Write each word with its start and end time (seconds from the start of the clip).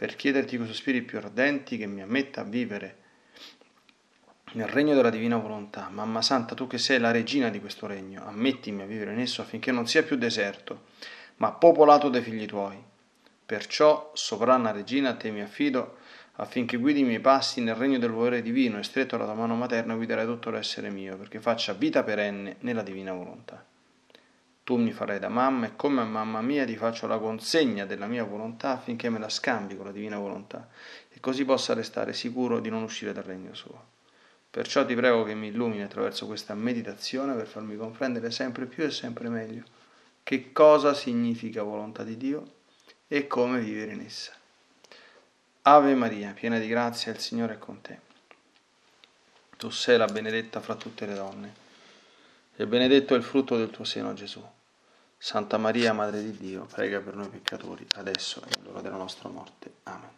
per 0.00 0.16
chiederti 0.16 0.56
con 0.56 0.66
sospiri 0.66 1.02
più 1.02 1.18
ardenti 1.18 1.76
che 1.76 1.84
mi 1.84 2.00
ammetta 2.00 2.40
a 2.40 2.44
vivere 2.44 2.96
nel 4.52 4.66
regno 4.66 4.94
della 4.94 5.10
divina 5.10 5.36
volontà. 5.36 5.90
Mamma 5.90 6.22
Santa, 6.22 6.54
tu 6.54 6.66
che 6.66 6.78
sei 6.78 6.98
la 6.98 7.10
regina 7.10 7.50
di 7.50 7.60
questo 7.60 7.86
regno, 7.86 8.24
ammettimi 8.24 8.80
a 8.80 8.86
vivere 8.86 9.12
in 9.12 9.18
esso 9.18 9.42
affinché 9.42 9.72
non 9.72 9.86
sia 9.86 10.02
più 10.02 10.16
deserto, 10.16 10.84
ma 11.36 11.52
popolato 11.52 12.08
dai 12.08 12.22
figli 12.22 12.46
tuoi. 12.46 12.82
Perciò, 13.44 14.10
sovrana 14.14 14.70
regina, 14.70 15.10
a 15.10 15.16
te 15.16 15.30
mi 15.30 15.42
affido, 15.42 15.98
affinché 16.36 16.78
guidi 16.78 17.00
i 17.00 17.04
miei 17.04 17.20
passi 17.20 17.60
nel 17.60 17.74
regno 17.74 17.98
del 17.98 18.08
volere 18.08 18.40
divino 18.40 18.78
e 18.78 18.82
stretto 18.84 19.16
alla 19.16 19.26
tua 19.26 19.34
mano 19.34 19.54
materna 19.54 19.96
guiderai 19.96 20.24
tutto 20.24 20.48
l'essere 20.48 20.88
mio, 20.88 21.18
perché 21.18 21.42
faccia 21.42 21.74
vita 21.74 22.02
perenne 22.02 22.56
nella 22.60 22.80
divina 22.80 23.12
volontà. 23.12 23.69
Tu 24.70 24.76
mi 24.76 24.92
farai 24.92 25.18
da 25.18 25.28
mamma 25.28 25.66
e 25.66 25.74
come 25.74 26.00
a 26.00 26.04
mamma 26.04 26.40
mia 26.42 26.64
ti 26.64 26.76
faccio 26.76 27.08
la 27.08 27.18
consegna 27.18 27.86
della 27.86 28.06
mia 28.06 28.22
volontà 28.22 28.70
affinché 28.70 29.10
me 29.10 29.18
la 29.18 29.28
scambi 29.28 29.74
con 29.74 29.86
la 29.86 29.90
divina 29.90 30.16
volontà 30.16 30.68
e 31.08 31.18
così 31.18 31.44
possa 31.44 31.74
restare 31.74 32.12
sicuro 32.12 32.60
di 32.60 32.70
non 32.70 32.84
uscire 32.84 33.12
dal 33.12 33.24
regno 33.24 33.52
suo. 33.52 33.84
Perciò 34.48 34.86
ti 34.86 34.94
prego 34.94 35.24
che 35.24 35.34
mi 35.34 35.48
illumini 35.48 35.82
attraverso 35.82 36.24
questa 36.26 36.54
meditazione 36.54 37.34
per 37.34 37.48
farmi 37.48 37.76
comprendere 37.76 38.30
sempre 38.30 38.66
più 38.66 38.84
e 38.84 38.92
sempre 38.92 39.28
meglio 39.28 39.64
che 40.22 40.52
cosa 40.52 40.94
significa 40.94 41.64
volontà 41.64 42.04
di 42.04 42.16
Dio 42.16 42.52
e 43.08 43.26
come 43.26 43.58
vivere 43.58 43.94
in 43.94 44.02
essa. 44.02 44.30
Ave 45.62 45.96
Maria, 45.96 46.32
piena 46.32 46.60
di 46.60 46.68
grazia, 46.68 47.10
il 47.10 47.18
Signore 47.18 47.54
è 47.54 47.58
con 47.58 47.80
te. 47.80 47.98
Tu 49.56 49.68
sei 49.70 49.98
la 49.98 50.06
benedetta 50.06 50.60
fra 50.60 50.76
tutte 50.76 51.06
le 51.06 51.14
donne 51.14 51.54
e 52.54 52.66
benedetto 52.68 53.14
è 53.14 53.16
il 53.16 53.24
frutto 53.24 53.56
del 53.56 53.70
tuo 53.70 53.82
seno, 53.82 54.14
Gesù. 54.14 54.40
Santa 55.22 55.58
Maria, 55.58 55.92
Madre 55.92 56.22
di 56.22 56.34
Dio, 56.34 56.66
prega 56.72 56.98
per 56.98 57.14
noi 57.14 57.28
peccatori, 57.28 57.86
adesso 57.96 58.40
e 58.48 58.58
all'ora 58.58 58.80
della 58.80 58.96
nostra 58.96 59.28
morte. 59.28 59.70
Amen. 59.82 60.08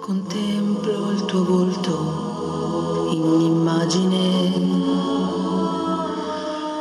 Contemplo 0.00 1.12
il 1.12 1.24
tuo 1.26 1.44
volto 1.44 3.08
in 3.12 3.22
un'immagine, 3.22 4.50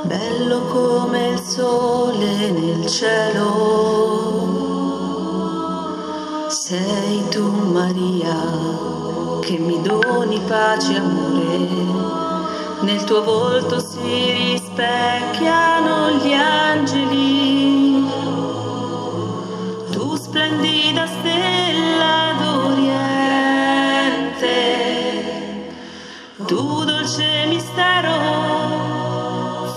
bello 0.05 0.61
come 0.61 1.27
il 1.33 1.39
sole 1.39 2.49
nel 2.49 2.87
cielo. 2.87 3.75
Sei 6.49 7.29
tu 7.29 7.47
Maria 7.47 8.35
che 9.41 9.59
mi 9.59 9.79
doni 9.83 10.39
pace 10.47 10.93
e 10.93 10.97
amore 10.97 12.16
nel 12.81 13.03
tuo 13.03 13.23
volto 13.23 13.79
si 13.79 14.31
rispecchiano 14.31 16.11
gli 16.11 16.33
angeli, 16.33 18.05
tu 19.91 20.15
splendida 20.15 21.07
stella 21.07 22.35
d'Oriente, 22.39 22.95
tu 26.45 26.83
dolce 26.83 27.45
mistero, 27.47 28.13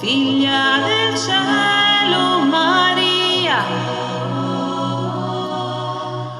figlia 0.01 0.79
del 0.85 1.17
cielo 1.17 2.41
Maria. 2.41 3.65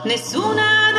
Nessuna 0.03 0.90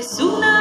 Nessuna 0.00 0.40
donna 0.40 0.59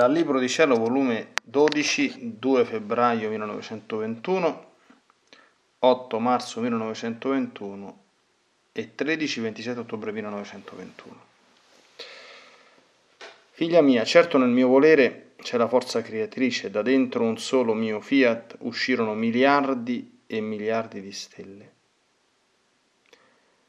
Dal 0.00 0.12
Libro 0.12 0.40
di 0.40 0.48
Cielo, 0.48 0.76
volume 0.76 1.32
12, 1.44 2.38
2 2.38 2.64
febbraio 2.64 3.28
1921, 3.28 4.70
8 5.80 6.18
marzo 6.18 6.60
1921 6.62 8.02
e 8.72 8.92
13-27 8.96 9.76
ottobre 9.76 10.10
1921. 10.12 11.20
Figlia 13.50 13.82
mia, 13.82 14.02
certo 14.04 14.38
nel 14.38 14.48
mio 14.48 14.68
volere 14.68 15.32
c'è 15.36 15.58
la 15.58 15.68
forza 15.68 16.00
creatrice, 16.00 16.70
da 16.70 16.80
dentro 16.80 17.24
un 17.24 17.36
solo 17.36 17.74
mio 17.74 18.00
fiat 18.00 18.56
uscirono 18.60 19.12
miliardi 19.12 20.20
e 20.26 20.40
miliardi 20.40 21.02
di 21.02 21.12
stelle. 21.12 21.72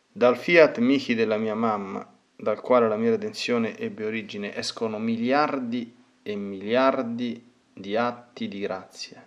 Dal 0.10 0.38
fiat 0.38 0.78
Michi 0.78 1.14
della 1.14 1.36
mia 1.36 1.56
mamma, 1.56 2.10
dal 2.38 2.62
quale 2.62 2.88
la 2.88 2.96
mia 2.96 3.10
redenzione 3.10 3.78
ebbe 3.78 4.06
origine, 4.06 4.56
escono 4.56 4.98
miliardi 4.98 6.00
e 6.24 6.36
miliardi 6.36 7.50
di 7.74 7.96
atti 7.96 8.48
di 8.48 8.60
grazia 8.60 9.26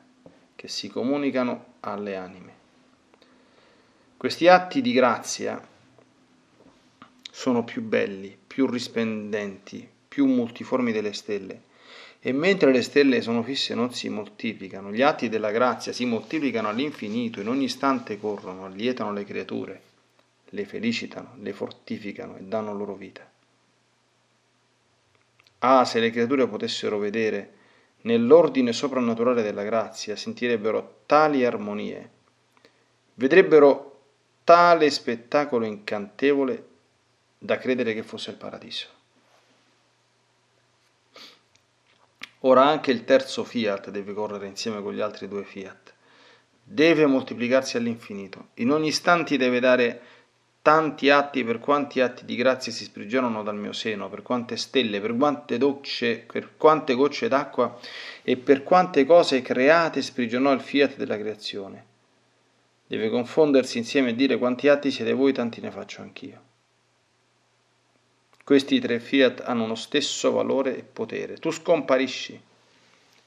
che 0.55 0.69
si 0.69 0.89
comunicano 0.89 1.75
alle 1.81 2.17
anime. 2.17 2.53
Questi 4.17 4.49
atti 4.49 4.81
di 4.81 4.93
grazia 4.93 5.63
sono 7.31 7.65
più 7.65 7.83
belli, 7.83 8.35
più 8.47 8.67
risplendenti, 8.67 9.87
più 10.09 10.27
multiformi 10.27 10.93
delle 10.93 11.13
stelle. 11.13 11.73
E 12.21 12.33
mentre 12.33 12.73
le 12.73 12.81
stelle 12.81 13.21
sono 13.21 13.43
fisse 13.43 13.75
non 13.75 13.93
si 13.93 14.09
moltiplicano, 14.09 14.91
gli 14.91 15.03
atti 15.03 15.29
della 15.29 15.51
grazia 15.51 15.93
si 15.93 16.07
moltiplicano 16.07 16.69
all'infinito, 16.69 17.41
in 17.41 17.49
ogni 17.49 17.65
istante 17.65 18.19
corrono, 18.19 18.65
allietano 18.65 19.13
le 19.13 19.25
creature, 19.25 19.83
le 20.51 20.65
felicitano, 20.65 21.35
le 21.41 21.53
fortificano 21.53 22.37
e 22.37 22.43
danno 22.45 22.73
loro 22.73 22.95
vita. 22.95 23.31
Ah, 25.67 25.87
se 25.87 25.99
le 25.99 26.11
creature 26.11 26.47
potessero 26.47 26.99
vedere 26.99 27.53
nell'ordine 28.03 28.75
soprannaturale 28.75 29.41
della 29.41 29.63
grazia, 29.63 30.15
sentirebbero 30.15 31.05
tali 31.07 31.43
armonie, 31.43 32.11
vedrebbero 33.15 34.03
tale 34.45 34.91
spettacolo 34.91 35.65
incantevole 35.65 36.69
da 37.39 37.57
credere 37.57 37.95
che 37.95 38.03
fosse 38.03 38.31
il 38.31 38.37
paradiso. 38.37 38.89
Ora 42.41 42.67
anche 42.67 42.91
il 42.91 43.05
terzo 43.05 43.43
fiat 43.43 43.89
deve 43.89 44.13
correre 44.13 44.47
insieme 44.47 44.83
con 44.83 44.93
gli 44.93 45.01
altri 45.01 45.29
due 45.29 45.45
fiat, 45.45 45.95
deve 46.63 47.07
moltiplicarsi 47.07 47.79
all'infinito. 47.79 48.49
In 48.57 48.71
ogni 48.71 48.89
istante 48.89 49.39
deve 49.39 49.61
dare 49.61 50.01
tanti 50.65 51.11
atti 51.11 51.45
per 51.45 51.59
quanti 51.59 52.01
atti 52.01 52.25
di 52.25 52.37
grazia 52.37 52.73
si 52.73 52.85
sprigionano 52.85 53.43
dal 53.43 53.55
mio 53.55 53.75
seno, 53.75 54.09
per 54.09 54.23
quante 54.23 54.57
stelle, 54.57 54.99
per 54.99 55.15
quante, 55.15 55.59
docce, 55.59 56.25
per 56.27 56.57
quante 56.57 56.95
gocce 56.95 57.29
d'acqua 57.29 57.79
e 58.23 58.39
per 58.39 58.63
quante 58.63 59.05
cose 59.05 59.43
create 59.43 60.01
sprigionò 60.01 60.55
il 60.55 60.63
fiat 60.63 60.97
della 60.97 61.19
creazione. 61.19 61.85
Deve 62.87 63.11
confondersi 63.11 63.77
insieme 63.77 64.09
e 64.09 64.15
dire 64.15 64.39
quanti 64.39 64.69
atti 64.69 64.91
siete 64.91 65.13
voi, 65.13 65.35
tanti 65.35 65.61
ne 65.61 65.71
faccio 65.71 66.01
anch'io. 66.01 66.41
Questi 68.43 68.81
tre 68.81 69.01
fiat 69.01 69.43
hanno 69.45 69.65
uno 69.65 69.75
stesso 69.75 70.31
valore 70.33 70.79
e 70.79 70.83
potere. 70.83 71.37
Tu 71.37 71.51
scomparisci. 71.51 72.41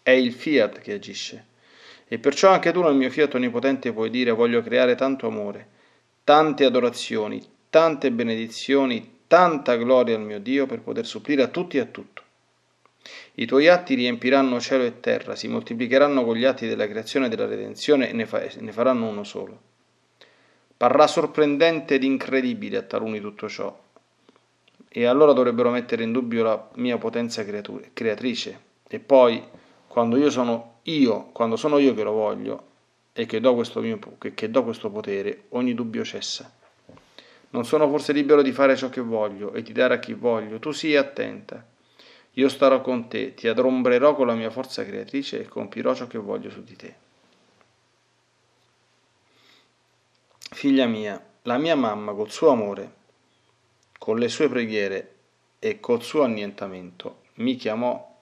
È 0.01 0.09
il 0.09 0.33
fiat 0.33 0.79
che 0.79 0.93
agisce. 0.93 1.45
E 2.07 2.17
perciò 2.17 2.49
anche 2.49 2.71
tu 2.71 2.81
nel 2.81 2.95
mio 2.95 3.11
fiat 3.11 3.35
onnipotente 3.35 3.93
puoi 3.93 4.09
dire 4.09 4.31
voglio 4.31 4.63
creare 4.63 4.95
tanto 4.95 5.27
amore 5.27 5.75
tante 6.27 6.65
adorazioni, 6.65 7.41
tante 7.69 8.11
benedizioni, 8.11 9.19
tanta 9.27 9.77
gloria 9.77 10.17
al 10.17 10.23
mio 10.23 10.41
Dio 10.41 10.65
per 10.65 10.81
poter 10.81 11.05
supplire 11.05 11.41
a 11.41 11.47
tutti 11.47 11.77
e 11.77 11.79
a 11.79 11.85
tutto. 11.85 12.21
I 13.35 13.45
tuoi 13.45 13.69
atti 13.69 13.95
riempiranno 13.95 14.59
cielo 14.59 14.83
e 14.83 14.99
terra, 14.99 15.37
si 15.37 15.47
moltiplicheranno 15.47 16.25
con 16.25 16.35
gli 16.35 16.43
atti 16.43 16.67
della 16.67 16.85
creazione 16.85 17.27
e 17.27 17.29
della 17.29 17.45
redenzione 17.45 18.09
e 18.09 18.11
ne, 18.11 18.25
fa- 18.25 18.43
ne 18.59 18.71
faranno 18.73 19.07
uno 19.07 19.23
solo. 19.23 19.57
Parrà 20.75 21.07
sorprendente 21.07 21.95
ed 21.95 22.03
incredibile 22.03 22.75
a 22.75 22.81
taluni 22.81 23.21
tutto 23.21 23.47
ciò, 23.47 23.73
e 24.89 25.05
allora 25.05 25.31
dovrebbero 25.31 25.69
mettere 25.69 26.03
in 26.03 26.11
dubbio 26.11 26.43
la 26.43 26.69
mia 26.73 26.97
potenza 26.97 27.45
creatrice. 27.45 28.59
E 28.85 28.99
poi, 28.99 29.41
quando 29.87 30.17
io 30.17 30.29
sono 30.29 30.79
io, 30.83 31.29
quando 31.31 31.55
sono 31.55 31.77
io 31.77 31.93
che 31.93 32.03
lo 32.03 32.11
voglio, 32.11 32.66
e 33.19 33.25
che 33.25 33.39
do, 33.39 33.55
questo 33.55 33.81
mio, 33.81 33.97
che 34.19 34.51
do 34.51 34.63
questo 34.63 34.91
potere, 34.91 35.45
ogni 35.49 35.73
dubbio 35.73 36.03
cessa. 36.03 36.53
Non 37.49 37.65
sono 37.65 37.89
forse 37.89 38.13
libero 38.13 38.43
di 38.43 38.51
fare 38.51 38.75
ciò 38.75 38.89
che 38.89 39.01
voglio 39.01 39.53
e 39.53 39.63
di 39.63 39.71
dare 39.71 39.95
a 39.95 39.97
chi 39.99 40.13
voglio. 40.13 40.59
Tu 40.59 40.69
sii 40.69 40.95
attenta. 40.95 41.65
Io 42.33 42.47
starò 42.47 42.79
con 42.81 43.07
te, 43.07 43.33
ti 43.33 43.47
adombrerò 43.47 44.13
con 44.13 44.27
la 44.27 44.35
mia 44.35 44.51
forza 44.51 44.85
creatrice 44.85 45.41
e 45.41 45.47
compirò 45.47 45.95
ciò 45.95 46.05
che 46.05 46.19
voglio 46.19 46.51
su 46.51 46.63
di 46.63 46.75
te. 46.75 46.95
Figlia 50.51 50.85
mia, 50.85 51.19
la 51.41 51.57
mia 51.57 51.75
mamma 51.75 52.13
col 52.13 52.29
suo 52.29 52.49
amore, 52.49 52.93
con 53.97 54.19
le 54.19 54.29
sue 54.29 54.47
preghiere 54.47 55.15
e 55.57 55.79
col 55.79 56.03
suo 56.03 56.21
annientamento 56.21 57.23
mi 57.37 57.55
chiamò 57.55 58.21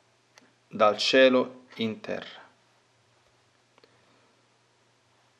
dal 0.69 0.95
cielo 0.97 1.65
in 1.75 1.99
terra. 1.99 2.44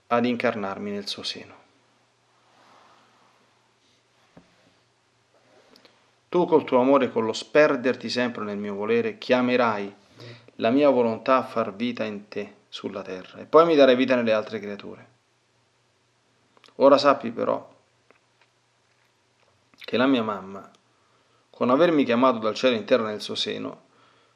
Ad 0.07 0.25
incarnarmi 0.25 0.92
nel 0.92 1.07
suo 1.07 1.24
seno. 1.24 1.63
Tu 6.30 6.46
col 6.46 6.66
tuo 6.66 6.80
amore 6.80 7.12
con 7.12 7.25
lo 7.25 7.34
sperderti 7.34 8.10
sempre 8.10 8.44
nel 8.44 8.57
mio 8.57 8.74
volere 8.75 9.18
chiamerai 9.18 9.96
la 10.56 10.69
mia 10.69 10.90
volontà 10.90 11.38
a 11.38 11.44
far 11.44 11.74
vita 11.74 12.04
in 12.04 12.28
te 12.28 12.56
sulla 12.68 13.02
terra 13.02 13.40
e 13.40 13.46
poi 13.46 13.66
mi 13.66 13.75
darai 13.75 13.96
vita 13.96 14.16
nelle 14.16 14.34
altre 14.34 14.60
creature. 14.60 15.07
Ora 16.75 16.98
sappi 16.98 17.31
però 17.31 17.74
che 19.78 19.98
la 19.98 20.07
mia 20.07 20.24
mamma, 20.24 20.69
con 21.50 21.69
avermi 21.69 22.04
chiamato 22.04 22.40
dal 22.40 22.56
cielo 22.56 22.75
in 22.75 22.84
terra 22.84 23.06
nel 23.06 23.22
suo 23.22 23.36
seno, 23.36 23.84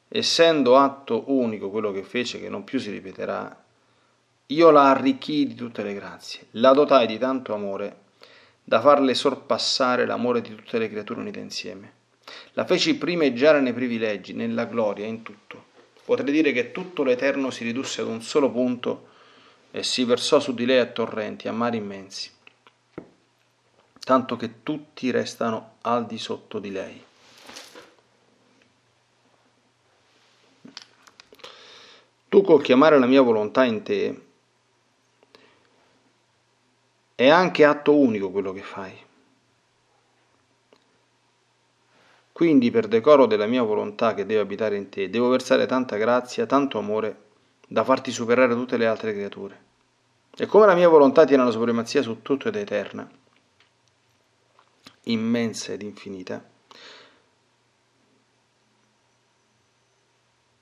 essendo 0.07 0.77
atto 0.77 1.23
unico 1.31 1.69
quello 1.69 1.91
che 1.91 2.03
fece 2.03 2.39
che 2.39 2.47
non 2.47 2.63
più 2.63 2.79
si 2.79 2.91
ripeterà, 2.91 3.63
io 4.51 4.71
la 4.71 4.89
arricchii 4.89 5.47
di 5.47 5.55
tutte 5.55 5.83
le 5.83 5.93
grazie, 5.93 6.47
la 6.51 6.71
dotai 6.71 7.05
di 7.05 7.19
tanto 7.19 7.53
amore 7.53 8.07
da 8.63 8.81
farle 8.81 9.13
sorpassare 9.13 10.05
l'amore 10.05 10.41
di 10.41 10.55
tutte 10.55 10.77
le 10.77 10.89
creature 10.89 11.19
unite 11.19 11.39
insieme. 11.39 11.93
La 12.53 12.65
feci 12.65 12.97
primeggiare 12.97 13.61
nei 13.61 13.73
privilegi, 13.73 14.33
nella 14.33 14.65
gloria, 14.65 15.07
in 15.07 15.23
tutto. 15.23 15.65
Potrei 16.05 16.31
dire 16.31 16.51
che 16.51 16.71
tutto 16.71 17.03
l'Eterno 17.03 17.49
si 17.49 17.63
ridusse 17.63 18.01
ad 18.01 18.07
un 18.07 18.21
solo 18.21 18.51
punto 18.51 19.07
e 19.71 19.81
si 19.83 20.03
versò 20.03 20.39
su 20.39 20.53
di 20.53 20.65
lei 20.65 20.79
a 20.79 20.85
torrenti, 20.85 21.47
a 21.47 21.51
mari 21.51 21.77
immensi, 21.77 22.31
tanto 23.99 24.35
che 24.35 24.63
tutti 24.63 25.09
restano 25.11 25.77
al 25.81 26.05
di 26.05 26.17
sotto 26.17 26.59
di 26.59 26.71
lei. 26.71 27.03
Tu 32.29 32.41
col 32.41 32.61
chiamare 32.61 32.99
la 32.99 33.07
mia 33.07 33.21
volontà 33.21 33.63
in 33.63 33.81
te, 33.81 34.27
è 37.19 37.27
anche 37.27 37.65
atto 37.65 37.93
unico 37.97 38.31
quello 38.31 38.53
che 38.53 38.61
fai. 38.61 38.93
Quindi 42.31 42.71
per 42.71 42.87
decoro 42.87 43.25
della 43.25 43.45
mia 43.45 43.61
volontà 43.61 44.13
che 44.13 44.25
deve 44.25 44.39
abitare 44.39 44.77
in 44.77 44.87
te, 44.87 45.09
devo 45.09 45.27
versare 45.27 45.65
tanta 45.65 45.97
grazia, 45.97 46.45
tanto 46.45 46.77
amore, 46.77 47.23
da 47.67 47.83
farti 47.83 48.11
superare 48.11 48.53
tutte 48.53 48.77
le 48.77 48.87
altre 48.87 49.11
creature. 49.11 49.61
E 50.37 50.45
come 50.45 50.65
la 50.65 50.75
mia 50.75 50.87
volontà 50.87 51.25
tiene 51.25 51.43
la 51.43 51.51
supremazia 51.51 52.01
su 52.01 52.21
tutto 52.21 52.47
ed 52.47 52.55
eterna, 52.55 53.05
immensa 55.03 55.73
ed 55.73 55.81
infinita, 55.81 56.41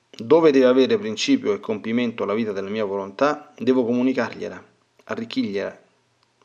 dove 0.09 0.49
deve 0.51 0.65
avere 0.65 0.97
principio 0.97 1.53
e 1.53 1.59
compimento 1.59 2.25
la 2.25 2.33
vita 2.33 2.51
della 2.51 2.69
mia 2.69 2.83
volontà, 2.83 3.53
devo 3.59 3.85
comunicargliela, 3.85 4.63
arricchirgliela, 5.03 5.85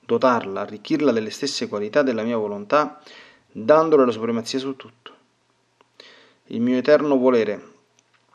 dotarla, 0.04 0.62
arricchirla 0.62 1.12
delle 1.12 1.30
stesse 1.30 1.68
qualità 1.68 2.02
della 2.02 2.22
mia 2.22 2.36
volontà, 2.36 3.00
dandole 3.50 4.04
la 4.04 4.12
supremazia 4.12 4.58
su 4.58 4.76
tutto. 4.76 5.10
Il 6.46 6.60
mio 6.60 6.76
eterno 6.76 7.16
volere 7.16 7.70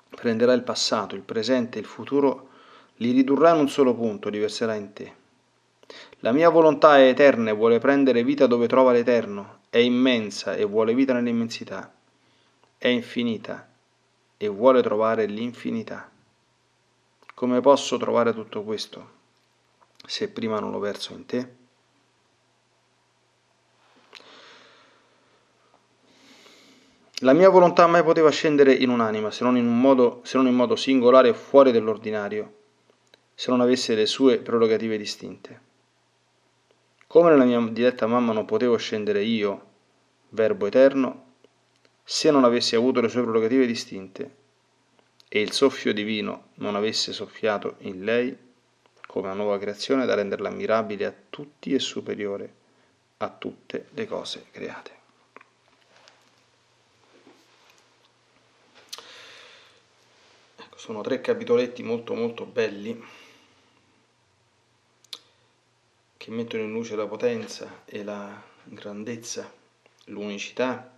prenderà 0.10 0.54
il 0.54 0.64
passato, 0.64 1.16
il 1.16 1.22
presente 1.22 1.78
e 1.78 1.82
il 1.82 1.88
futuro, 1.88 2.50
li 2.98 3.12
ridurrà 3.12 3.54
in 3.54 3.60
un 3.60 3.70
solo 3.70 3.94
punto, 3.94 4.30
li 4.30 4.40
verserà 4.40 4.74
in 4.76 4.94
te. 4.94 5.14
La 6.20 6.32
mia 6.32 6.50
volontà 6.50 6.98
è 6.98 7.08
eterna 7.08 7.52
e 7.52 7.54
vuole 7.54 7.80
prendere 7.80 8.24
vita 8.24 8.48
dove 8.48 8.68
trova 8.68 8.92
l'eterno, 8.92 9.60
è 9.70 9.78
immensa 9.78 10.56
e 10.56 10.64
vuole 10.66 10.96
vita 10.96 11.14
nell'immensità, 11.14 11.94
è 12.78 12.88
infinita 12.88 13.68
e 14.36 14.48
vuole 14.48 14.82
trovare 14.82 15.26
l'infinità. 15.26 16.10
Come 17.36 17.62
posso 17.62 17.98
trovare 17.98 18.34
tutto 18.34 18.64
questo 18.64 19.17
se 20.08 20.30
prima 20.30 20.60
non 20.60 20.72
lo 20.72 20.80
verso 20.80 21.14
in 21.14 21.26
te? 21.26 21.56
La 27.22 27.34
mia 27.34 27.50
volontà 27.50 27.86
mai 27.88 28.04
poteva 28.04 28.30
scendere 28.30 28.74
in 28.74 28.90
un'anima 28.90 29.32
se 29.32 29.44
non 29.44 29.58
in, 29.58 29.66
un 29.66 29.82
modo, 29.82 30.22
se 30.24 30.38
non 30.38 30.48
in 30.48 30.56
modo 30.56 30.76
singolare 30.76 31.30
e 31.30 31.34
fuori 31.34 31.72
dell'ordinario, 31.72 32.54
se 33.34 33.52
non 33.52 33.60
avesse 33.60 33.96
le 33.96 34.06
sue 34.06 34.38
prerogative 34.38 34.98
distinte. 34.98 35.62
Come 37.08 37.30
nella 37.30 37.44
mia 37.44 37.60
diretta 37.60 38.08
mamma 38.08 38.34
non 38.34 38.46
potevo 38.46 38.78
scendere 38.78 39.24
io, 39.24 39.66
Verbo 40.30 40.68
eterno, 40.68 41.26
se 42.04 42.32
non 42.32 42.44
avessi 42.44 42.76
avuto 42.76 43.02
le 43.02 43.10
sue 43.10 43.24
prerogative 43.24 43.66
distinte 43.66 44.36
e 45.28 45.42
il 45.42 45.52
soffio 45.52 45.94
divino 45.94 46.50
non 46.56 46.76
avesse 46.76 47.12
soffiato 47.12 47.76
in 47.80 48.04
lei 48.04 48.47
come 49.18 49.34
una 49.34 49.42
nuova 49.42 49.58
creazione 49.58 50.06
da 50.06 50.14
renderla 50.14 50.50
ammirabile 50.50 51.06
a 51.06 51.14
tutti 51.30 51.74
e 51.74 51.80
superiore 51.80 52.54
a 53.18 53.30
tutte 53.30 53.88
le 53.92 54.06
cose 54.06 54.46
create. 54.52 54.96
sono 60.76 61.02
tre 61.02 61.20
capitoletti 61.20 61.82
molto 61.82 62.14
molto 62.14 62.46
belli 62.46 63.04
che 66.16 66.32
mettono 66.32 66.64
in 66.64 66.72
luce 66.72 66.96
la 66.96 67.08
potenza 67.08 67.82
e 67.84 68.04
la 68.04 68.42
grandezza, 68.64 69.52
l'unicità, 70.06 70.98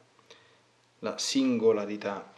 la 1.00 1.18
singolarità 1.18 2.34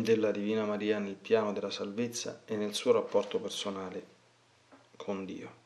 della 0.00 0.30
Divina 0.30 0.64
Maria 0.64 0.98
nel 0.98 1.16
piano 1.16 1.52
della 1.52 1.70
salvezza 1.70 2.42
e 2.46 2.56
nel 2.56 2.74
suo 2.74 2.92
rapporto 2.92 3.38
personale 3.38 4.06
con 4.96 5.24
Dio. 5.26 5.60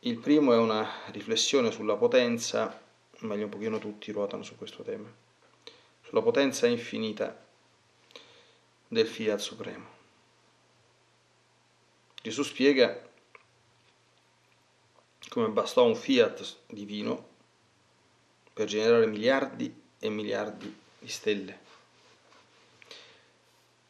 Il 0.00 0.18
primo 0.18 0.52
è 0.52 0.56
una 0.56 0.86
riflessione 1.12 1.70
sulla 1.70 1.96
potenza 1.96 2.82
meglio 3.20 3.44
un 3.44 3.50
pochino 3.50 3.78
tutti 3.78 4.12
ruotano 4.12 4.42
su 4.42 4.56
questo 4.56 4.82
tema, 4.82 5.10
sulla 6.02 6.20
potenza 6.20 6.66
infinita 6.66 7.42
del 8.88 9.06
fiat 9.06 9.38
supremo. 9.38 9.92
Gesù 12.22 12.42
spiega 12.42 13.12
come 15.28 15.48
bastò 15.48 15.84
un 15.84 15.96
fiat 15.96 16.56
divino 16.66 17.32
per 18.54 18.66
generare 18.68 19.06
miliardi 19.06 19.82
e 19.98 20.08
miliardi 20.08 20.72
di 21.00 21.08
stelle. 21.08 21.58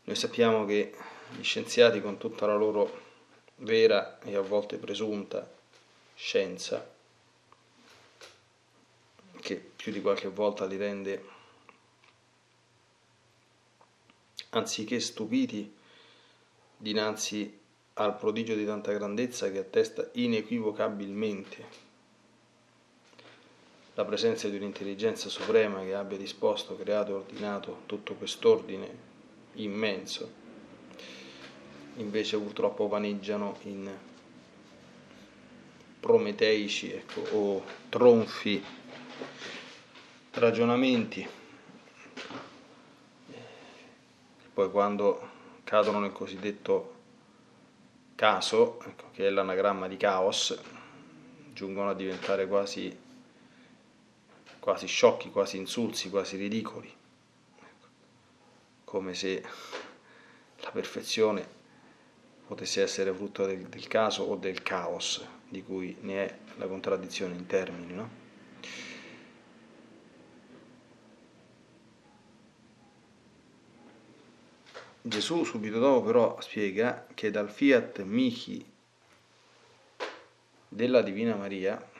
Noi 0.05 0.17
sappiamo 0.17 0.65
che 0.65 0.95
gli 1.37 1.43
scienziati 1.43 2.01
con 2.01 2.17
tutta 2.17 2.47
la 2.47 2.57
loro 2.57 3.03
vera 3.57 4.19
e 4.21 4.35
a 4.35 4.41
volte 4.41 4.79
presunta 4.79 5.49
scienza, 6.15 6.93
che 9.41 9.57
più 9.57 9.93
di 9.93 10.01
qualche 10.01 10.29
volta 10.29 10.65
li 10.65 10.77
rende 10.77 11.25
anziché 14.51 14.99
stupiti 15.01 15.75
dinanzi 16.77 17.61
al 17.95 18.17
prodigio 18.17 18.55
di 18.55 18.65
tanta 18.65 18.93
grandezza 18.93 19.51
che 19.51 19.59
attesta 19.59 20.09
inequivocabilmente 20.13 21.93
la 23.95 24.05
presenza 24.05 24.49
di 24.49 24.57
un'intelligenza 24.57 25.29
suprema 25.29 25.83
che 25.83 25.95
abbia 25.95 26.19
disposto, 26.19 26.77
creato 26.77 27.15
ordinato 27.15 27.83
tutto 27.87 28.15
quest'ordine 28.15 29.13
immenso, 29.55 30.31
invece 31.97 32.39
purtroppo 32.39 32.89
vaneggiano 32.89 33.57
in 33.63 33.91
prometeici 36.01 36.93
ecco, 36.93 37.21
o 37.37 37.65
tronfi 37.89 38.63
ragionamenti. 40.33 41.27
E 43.27 44.49
poi 44.53 44.71
quando 44.71 45.31
cadono 45.65 46.01
nel 46.01 46.13
cosiddetto 46.13 46.93
caso, 48.15 48.81
ecco, 48.85 49.11
che 49.13 49.27
è 49.27 49.31
l'anagramma 49.31 49.89
di 49.89 49.97
caos, 49.97 50.59
giungono 51.53 51.91
a 51.91 51.95
diventare 51.95 52.47
quasi, 52.47 52.95
quasi 54.65 54.87
sciocchi, 54.87 55.29
quasi 55.29 55.59
insulsi, 55.59 56.09
quasi 56.09 56.39
ridicoli, 56.39 56.91
ecco, 57.59 57.87
come 58.85 59.13
se 59.13 59.45
la 60.61 60.71
perfezione 60.71 61.47
potesse 62.47 62.81
essere 62.81 63.13
frutto 63.13 63.45
del, 63.45 63.67
del, 63.69 63.87
caso 63.89 64.23
o 64.23 64.37
del 64.37 64.63
caos, 64.63 65.23
di 65.47 65.63
cui 65.63 65.95
ne 66.01 66.27
è 66.27 66.39
la 66.57 66.67
contraddizione 66.67 67.35
in 67.35 67.45
termini. 67.45 67.93
No? 67.93 68.09
Gesù 75.03 75.45
subito 75.45 75.79
dopo 75.79 76.07
però 76.07 76.41
spiega 76.41 77.07
che 77.13 77.31
dal 77.31 77.51
fiat 77.51 78.01
mihi 78.01 78.65
della 80.69 81.03
Divina 81.03 81.35
Maria 81.35 81.93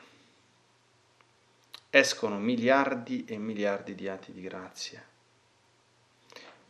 escono 1.97 2.37
miliardi 2.37 3.23
e 3.23 3.37
miliardi 3.37 3.95
di 3.95 4.09
atti 4.09 4.33
di 4.33 4.41
grazia, 4.41 5.01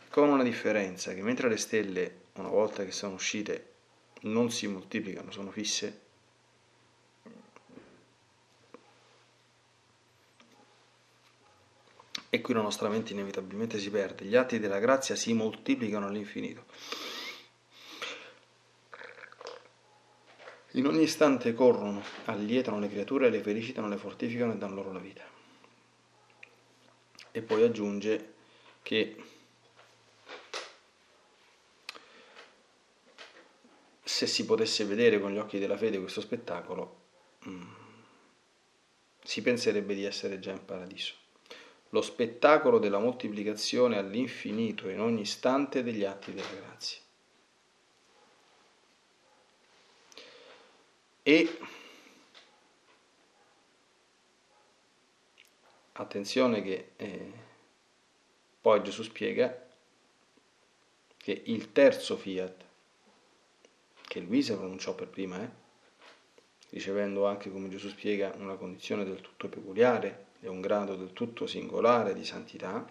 con 0.10 0.30
una 0.30 0.44
differenza 0.44 1.16
che 1.16 1.24
mentre 1.24 1.50
le 1.50 1.58
stelle, 1.58 2.26
una 2.34 2.50
volta 2.50 2.86
che 2.86 2.92
sono 2.92 3.16
uscite, 3.16 3.74
non 4.22 4.52
si 4.52 4.68
moltiplicano, 4.68 5.32
sono 5.32 5.50
fisse, 5.50 6.02
e 12.30 12.42
qui 12.42 12.54
la 12.54 12.62
nostra 12.62 12.88
mente 12.88 13.14
inevitabilmente 13.14 13.80
si 13.80 13.90
perde. 13.90 14.26
Gli 14.26 14.36
atti 14.36 14.60
della 14.60 14.78
grazia 14.78 15.16
si 15.16 15.34
moltiplicano 15.34 16.06
all'infinito. 16.06 16.66
In 20.76 20.86
ogni 20.88 21.04
istante 21.04 21.54
corrono, 21.54 22.04
allietano 22.26 22.80
le 22.80 22.90
creature, 22.90 23.30
le 23.30 23.42
felicitano, 23.42 23.88
le 23.88 23.98
fortificano 23.98 24.54
e 24.54 24.58
danno 24.58 24.76
loro 24.76 24.92
la 24.92 25.00
vita. 25.00 25.24
E 27.32 27.42
poi 27.42 27.64
aggiunge 27.64 28.34
che 28.82 29.16
se 34.04 34.28
si 34.28 34.46
potesse 34.46 34.86
vedere 34.86 35.20
con 35.20 35.32
gli 35.34 35.38
occhi 35.38 35.60
della 35.60 35.78
fede 35.78 36.00
questo 36.00 36.22
spettacolo, 36.22 37.02
mm, 37.48 37.74
si 39.24 39.42
penserebbe 39.42 39.96
di 39.96 40.04
essere 40.04 40.40
già 40.40 40.52
in 40.52 40.64
paradiso 40.64 41.24
lo 41.96 42.02
spettacolo 42.02 42.78
della 42.78 43.00
moltiplicazione 43.00 43.98
all'infinito 43.98 44.90
in 44.90 45.00
ogni 45.00 45.22
istante 45.22 45.82
degli 45.82 46.04
atti 46.04 46.34
della 46.34 46.50
grazia. 46.50 47.00
E 51.28 51.58
attenzione 55.94 56.62
che 56.62 56.92
eh, 56.98 57.32
poi 58.62 58.84
Gesù 58.84 59.02
spiega 59.02 59.66
che 61.18 61.42
il 61.46 61.72
terzo 61.72 62.16
fiat, 62.16 62.64
che 64.08 64.20
Luisa 64.20 64.56
pronunciò 64.56 64.94
per 64.94 65.08
prima, 65.08 65.42
eh, 65.42 65.50
ricevendo 66.70 67.26
anche, 67.26 67.52
come 67.52 67.70
Gesù 67.70 67.90
spiega, 67.90 68.36
una 68.38 68.54
condizione 68.54 69.04
del 69.04 69.22
tutto 69.22 69.48
peculiare, 69.48 70.28
e 70.42 70.48
un 70.48 70.62
grado 70.62 70.96
del 70.96 71.12
tutto 71.12 71.48
singolare 71.48 72.14
di 72.14 72.24
santità, 72.24 72.88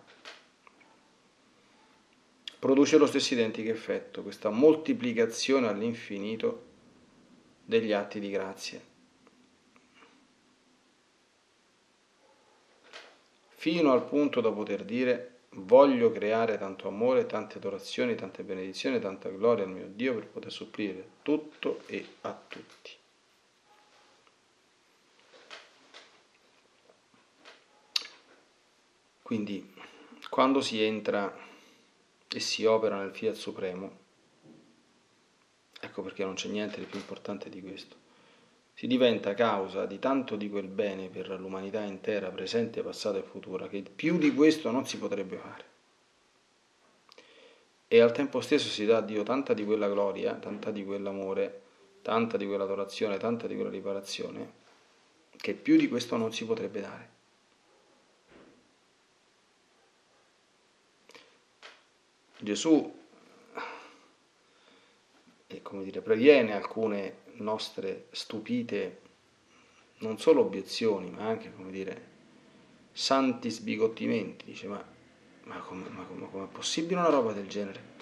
produce 2.59 2.97
lo 2.97 3.07
stesso 3.07 3.35
identico 3.35 3.71
effetto, 3.71 4.23
questa 4.25 4.51
moltiplicazione 4.51 5.69
all'infinito 5.69 6.73
degli 7.65 7.93
atti 7.93 8.21
di 8.21 8.31
grazia. 8.31 8.81
Fino 13.49 13.93
al 13.93 14.05
punto 14.05 14.41
da 14.41 14.53
poter 14.53 14.85
dire 14.85 15.31
voglio 15.57 16.11
creare 16.11 16.59
tanto 16.59 16.89
amore, 16.89 17.27
tante 17.27 17.57
adorazioni, 17.57 18.15
tante 18.15 18.43
benedizioni, 18.43 19.01
tanta 19.01 19.31
gloria 19.31 19.65
al 19.65 19.71
mio 19.71 19.87
Dio 19.89 20.15
per 20.15 20.27
poter 20.27 20.53
supplire 20.53 21.09
tutto 21.23 21.81
e 21.87 22.07
a 22.23 22.39
tutti. 22.49 22.91
Quindi 29.23 29.73
quando 30.29 30.61
si 30.61 30.83
entra 30.83 31.35
e 32.29 32.41
si 32.41 32.67
opera 32.67 32.99
nel 32.99 33.15
Fiat 33.15 33.35
Supremo, 33.35 34.04
ecco 35.95 36.03
perché 36.03 36.25
non 36.25 36.35
c'è 36.35 36.49
niente 36.49 36.81
di 36.81 36.87
più 36.87 36.99
importante 36.99 37.49
di 37.49 37.63
questo, 37.63 37.95
si 38.75 38.89
diventa 38.89 39.33
causa 39.33 39.87
di 39.87 40.01
tanto 40.01 40.35
di 40.35 40.51
quel 40.51 40.67
bene 40.67 41.09
per 41.09 41.29
l'umanità 41.39 41.83
intera, 41.83 42.31
presente, 42.31 42.83
passata 42.83 43.19
e 43.19 43.23
futura, 43.23 43.69
che 43.69 43.83
più 43.83 44.19
di 44.19 44.35
questo 44.35 44.73
non 44.73 44.85
si 44.89 44.99
potrebbe 44.99 45.37
fare. 45.37 45.65
E 47.87 48.01
al 48.01 48.11
tempo 48.11 48.41
stesso 48.41 48.69
si 48.69 48.85
dà 48.85 48.97
a 48.97 49.03
Dio 49.03 49.23
tanta 49.23 49.55
di 49.55 49.65
quella 49.65 49.89
gloria, 49.89 50.35
tanta 50.35 50.73
di 50.73 50.85
quell'amore, 50.85 51.63
tanta 52.03 52.37
di 52.37 52.47
quell'adorazione, 52.47 53.17
tanta 53.17 53.47
di 53.47 53.55
quella 53.55 53.71
riparazione, 53.71 54.53
che 55.37 55.55
più 55.55 55.77
di 55.77 55.87
questo 55.89 56.17
non 56.17 56.33
si 56.33 56.45
potrebbe 56.45 56.81
dare. 56.81 57.13
Gesù 62.39 63.03
e 65.57 65.63
come 65.63 65.85
dire, 65.85 66.01
previene 66.01 66.55
alcune 66.55 67.23
nostre 67.35 68.07
stupite, 68.11 69.01
non 69.99 70.19
solo 70.19 70.41
obiezioni, 70.41 71.11
ma 71.11 71.27
anche, 71.27 71.53
come 71.55 71.71
dire, 71.71 72.13
santi 72.93 73.51
sbigottimenti. 73.51 74.47
Dice, 74.47 74.67
ma, 74.67 74.85
ma, 75.45 75.59
come, 75.59 75.89
ma 75.91 76.03
come, 76.05 76.29
come 76.31 76.45
è 76.45 76.49
possibile 76.49 77.01
una 77.01 77.11
roba 77.11 77.33
del 77.33 77.49
genere? 77.49 77.93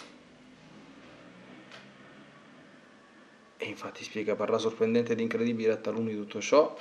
E 3.59 3.65
infatti 3.67 4.03
spiega, 4.03 4.35
parla 4.35 4.59
sorprendente 4.59 5.13
ed 5.13 5.21
incredibile 5.21 5.73
a 5.73 5.77
taluni 5.77 6.15
tutto 6.15 6.41
ciò, 6.41 6.77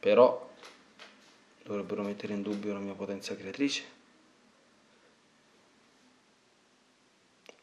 però 0.00 0.50
dovrebbero 1.64 2.02
mettere 2.02 2.34
in 2.34 2.42
dubbio 2.42 2.72
la 2.72 2.80
mia 2.80 2.94
potenza 2.94 3.34
creatrice. 3.36 4.00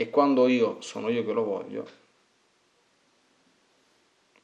E 0.01 0.09
quando 0.09 0.47
io 0.47 0.79
sono 0.79 1.09
io 1.09 1.25
che 1.25 1.33
lo 1.33 1.43
voglio 1.43 1.89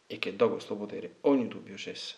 e 0.05 0.19
che 0.19 0.35
do 0.35 0.49
questo 0.49 0.75
potere, 0.75 1.15
ogni 1.21 1.47
dubbio 1.47 1.77
cessa. 1.77 2.17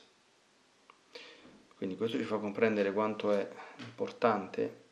Quindi 1.76 1.96
questo 1.98 2.18
ci 2.18 2.24
fa 2.24 2.40
comprendere 2.40 2.92
quanto 2.92 3.32
è 3.32 3.48
importante 3.78 4.86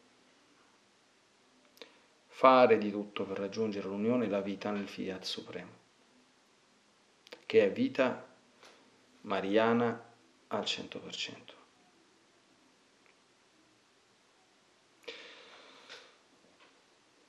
fare 2.28 2.78
di 2.78 2.92
tutto 2.92 3.26
per 3.26 3.40
raggiungere 3.40 3.88
l'unione 3.88 4.26
e 4.26 4.30
la 4.30 4.42
vita 4.42 4.70
nel 4.70 4.88
Fiat 4.88 5.24
Supremo, 5.24 5.72
che 7.48 7.66
è 7.66 7.72
vita 7.72 8.28
mariana 9.22 10.14
al 10.50 10.62
100%. 10.62 11.55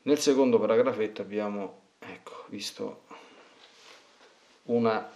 Nel 0.06 0.20
secondo 0.20 0.60
paragrafetto 0.60 1.20
abbiamo 1.20 1.94
ecco, 1.98 2.44
visto 2.46 3.06
una 4.64 5.12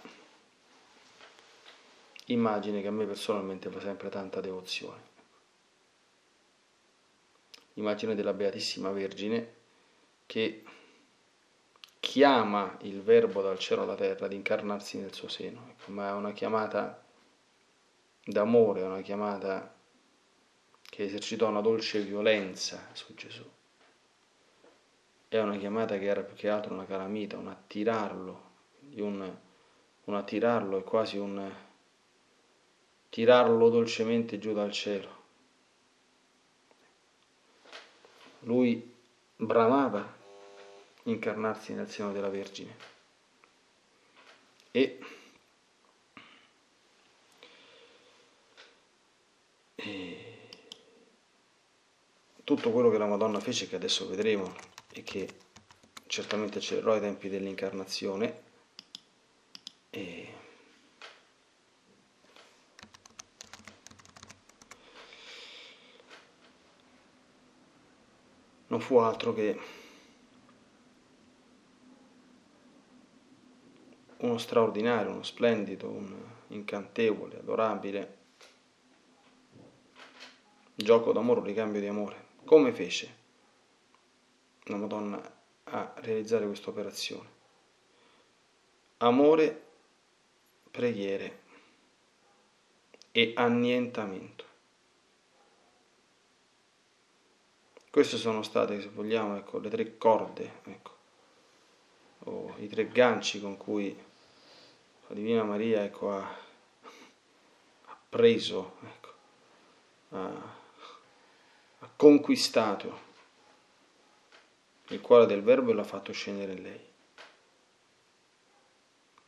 immagine 2.25 2.81
che 2.81 2.87
a 2.87 2.91
me 2.91 3.05
personalmente 3.05 3.69
fa 3.69 3.79
sempre 3.79 4.09
tanta 4.09 4.41
devozione. 4.41 4.99
L'immagine 7.75 8.15
della 8.15 8.33
Beatissima 8.33 8.91
Vergine 8.91 9.53
che 10.25 10.65
chiama 12.01 12.77
il 12.81 13.01
verbo 13.01 13.41
dal 13.41 13.59
cielo 13.59 13.83
alla 13.83 13.95
terra 13.95 14.25
ad 14.25 14.33
incarnarsi 14.33 14.97
nel 14.97 15.13
suo 15.13 15.29
seno, 15.29 15.67
ecco, 15.69 15.91
ma 15.91 16.09
è 16.09 16.11
una 16.11 16.33
chiamata 16.33 17.01
d'amore, 18.25 18.81
è 18.81 18.85
una 18.85 18.99
chiamata 18.99 19.73
che 20.81 21.03
esercitò 21.05 21.47
una 21.47 21.61
dolce 21.61 22.01
violenza 22.01 22.89
su 22.91 23.13
Gesù. 23.13 23.49
È 25.31 25.39
una 25.39 25.55
chiamata 25.55 25.97
che 25.97 26.07
era 26.07 26.23
più 26.23 26.35
che 26.35 26.49
altro 26.49 26.73
una 26.73 26.85
calamita, 26.85 27.37
un 27.37 27.47
attirarlo, 27.47 28.49
un, 28.95 29.37
un 30.03 30.13
attirarlo 30.13 30.77
è 30.77 30.83
quasi 30.83 31.17
un 31.17 31.49
tirarlo 33.07 33.69
dolcemente 33.69 34.39
giù 34.39 34.51
dal 34.51 34.73
cielo. 34.73 35.23
Lui 38.39 38.93
bramava 39.37 40.05
incarnarsi 41.03 41.75
nel 41.75 41.89
seno 41.89 42.11
della 42.11 42.27
Vergine 42.27 42.75
e, 44.71 44.99
e 49.75 50.49
tutto 52.43 52.71
quello 52.71 52.89
che 52.89 52.97
la 52.97 53.07
Madonna 53.07 53.39
fece, 53.39 53.69
che 53.69 53.77
adesso 53.77 54.09
vedremo 54.09 54.79
e 54.93 55.03
che 55.03 55.27
certamente 56.07 56.57
accelerò 56.57 56.93
ai 56.93 56.99
tempi 56.99 57.29
dell'incarnazione, 57.29 58.43
e 59.89 60.33
non 68.67 68.79
fu 68.79 68.97
altro 68.97 69.33
che 69.33 69.59
uno 74.17 74.37
straordinario, 74.37 75.11
uno 75.11 75.23
splendido, 75.23 75.89
un 75.89 76.15
incantevole, 76.47 77.39
adorabile 77.39 78.17
gioco 80.75 81.11
d'amore, 81.11 81.41
ricambio 81.41 81.79
di 81.79 81.87
amore. 81.87 82.29
Come 82.43 82.71
fece 82.71 83.20
la 84.71 84.77
Madonna 84.77 85.33
a 85.65 85.93
realizzare 85.97 86.45
questa 86.45 86.69
operazione? 86.69 87.29
Amore, 88.97 89.63
preghiere 90.71 91.39
e 93.11 93.33
annientamento. 93.35 94.45
Queste 97.89 98.15
sono 98.15 98.41
state, 98.41 98.81
se 98.81 98.87
vogliamo, 98.87 99.35
ecco, 99.35 99.59
le 99.59 99.69
tre 99.69 99.97
corde, 99.97 100.59
ecco, 100.63 100.95
o 102.19 102.55
i 102.59 102.67
tre 102.69 102.87
ganci 102.87 103.41
con 103.41 103.57
cui 103.57 103.93
la 105.07 105.15
Divina 105.15 105.43
Maria 105.43 105.83
ecco, 105.83 106.11
ha, 106.13 106.19
ha, 106.21 107.97
preso, 108.07 108.77
ecco, 108.83 109.13
ha, 110.11 110.55
ha 111.79 111.89
conquistato 111.97 113.09
il 114.93 115.01
cuore 115.01 115.25
del 115.25 115.41
Verbo 115.41 115.71
e 115.71 115.73
l'ha 115.73 115.83
fatto 115.83 116.11
scendere 116.11 116.53
in 116.53 116.61
lei. 116.61 116.79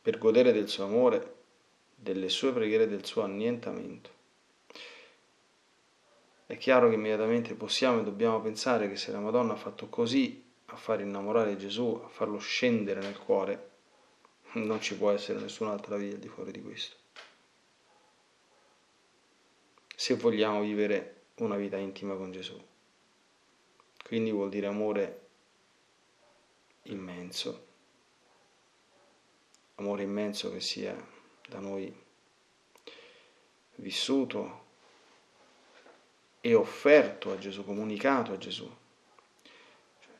Per 0.02 0.18
godere 0.18 0.52
del 0.52 0.68
suo 0.68 0.84
amore, 0.84 1.34
delle 1.94 2.28
sue 2.28 2.52
preghiere 2.52 2.86
del 2.86 3.04
suo 3.04 3.22
annientamento. 3.22 4.10
È 6.46 6.58
chiaro 6.58 6.90
che 6.90 6.94
immediatamente 6.94 7.54
possiamo 7.54 8.00
e 8.00 8.04
dobbiamo 8.04 8.40
pensare 8.40 8.88
che 8.88 8.96
se 8.96 9.10
la 9.10 9.20
Madonna 9.20 9.54
ha 9.54 9.56
fatto 9.56 9.88
così 9.88 10.44
a 10.66 10.76
far 10.76 11.00
innamorare 11.00 11.56
Gesù, 11.56 12.00
a 12.04 12.08
farlo 12.08 12.38
scendere 12.38 13.00
nel 13.00 13.18
cuore, 13.18 13.70
non 14.52 14.80
ci 14.80 14.96
può 14.96 15.10
essere 15.10 15.40
nessun'altra 15.40 15.96
via 15.96 16.16
di 16.16 16.28
fuori 16.28 16.52
di 16.52 16.62
questo. 16.62 16.96
Se 19.96 20.14
vogliamo 20.16 20.60
vivere 20.60 21.22
una 21.36 21.56
vita 21.56 21.76
intima 21.76 22.14
con 22.14 22.30
Gesù. 22.30 22.62
Quindi 24.04 24.30
vuol 24.30 24.50
dire 24.50 24.66
amore 24.66 25.23
immenso, 26.84 27.66
amore 29.76 30.02
immenso 30.02 30.50
che 30.52 30.60
sia 30.60 30.94
da 31.48 31.58
noi 31.58 32.02
vissuto 33.76 34.62
e 36.40 36.54
offerto 36.54 37.32
a 37.32 37.38
Gesù, 37.38 37.64
comunicato 37.64 38.32
a 38.32 38.36
Gesù. 38.36 38.70
Cioè, 39.42 40.14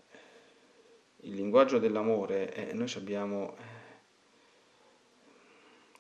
il 1.21 1.35
linguaggio 1.35 1.79
dell'amore, 1.79 2.55
eh, 2.55 2.73
noi 2.73 2.91
abbiamo... 2.97 3.57
Eh, 3.59 3.73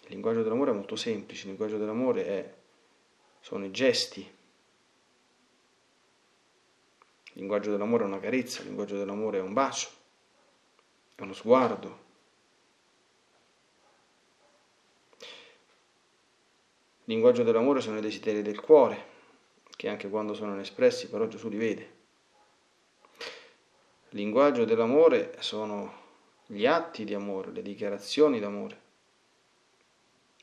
il 0.04 0.10
linguaggio 0.10 0.42
dell'amore 0.42 0.70
è 0.70 0.74
molto 0.74 0.96
semplice, 0.96 1.42
il 1.42 1.48
linguaggio 1.48 1.78
dell'amore 1.78 2.26
è, 2.26 2.54
sono 3.40 3.64
i 3.64 3.70
gesti. 3.70 4.20
Il 7.24 7.40
linguaggio 7.40 7.70
dell'amore 7.70 8.04
è 8.04 8.06
una 8.06 8.20
carezza, 8.20 8.60
il 8.60 8.68
linguaggio 8.68 8.96
dell'amore 8.96 9.38
è 9.38 9.42
un 9.42 9.52
bacio, 9.52 9.88
uno 11.22 11.32
sguardo. 11.32 12.02
Il 17.06 17.12
linguaggio 17.12 17.42
dell'amore 17.42 17.80
sono 17.80 17.98
i 17.98 18.00
desideri 18.00 18.42
del 18.42 18.60
cuore 18.60 19.12
che 19.76 19.88
anche 19.88 20.08
quando 20.08 20.34
sono 20.34 20.54
inespressi 20.54 21.08
però 21.08 21.26
Gesù 21.26 21.48
li 21.48 21.58
vede. 21.58 21.92
Linguaggio 24.10 24.64
dell'amore 24.64 25.36
sono 25.40 26.02
gli 26.46 26.66
atti 26.66 27.04
di 27.04 27.14
amore, 27.14 27.50
le 27.50 27.62
dichiarazioni 27.62 28.38
d'amore, 28.38 28.80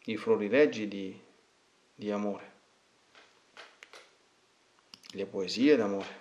i 0.06 0.18
florileggi 0.18 0.88
di, 0.88 1.20
di 1.96 2.12
amore, 2.12 2.52
le 5.12 5.26
poesie 5.26 5.76
d'amore. 5.76 6.20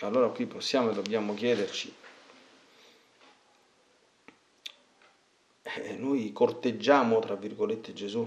Allora 0.00 0.28
qui 0.28 0.46
possiamo 0.46 0.90
e 0.90 0.94
dobbiamo 0.94 1.32
chiederci, 1.32 1.94
noi 5.96 6.32
corteggiamo, 6.32 7.18
tra 7.18 7.34
virgolette, 7.34 7.92
Gesù, 7.92 8.26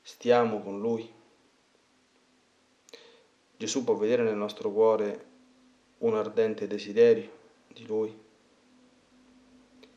stiamo 0.00 0.60
con 0.60 0.80
Lui. 0.80 1.10
Gesù 3.56 3.82
può 3.84 3.94
vedere 3.94 4.22
nel 4.22 4.36
nostro 4.36 4.70
cuore 4.70 5.26
un 5.98 6.14
ardente 6.14 6.66
desiderio 6.66 7.30
di 7.68 7.86
Lui, 7.86 8.16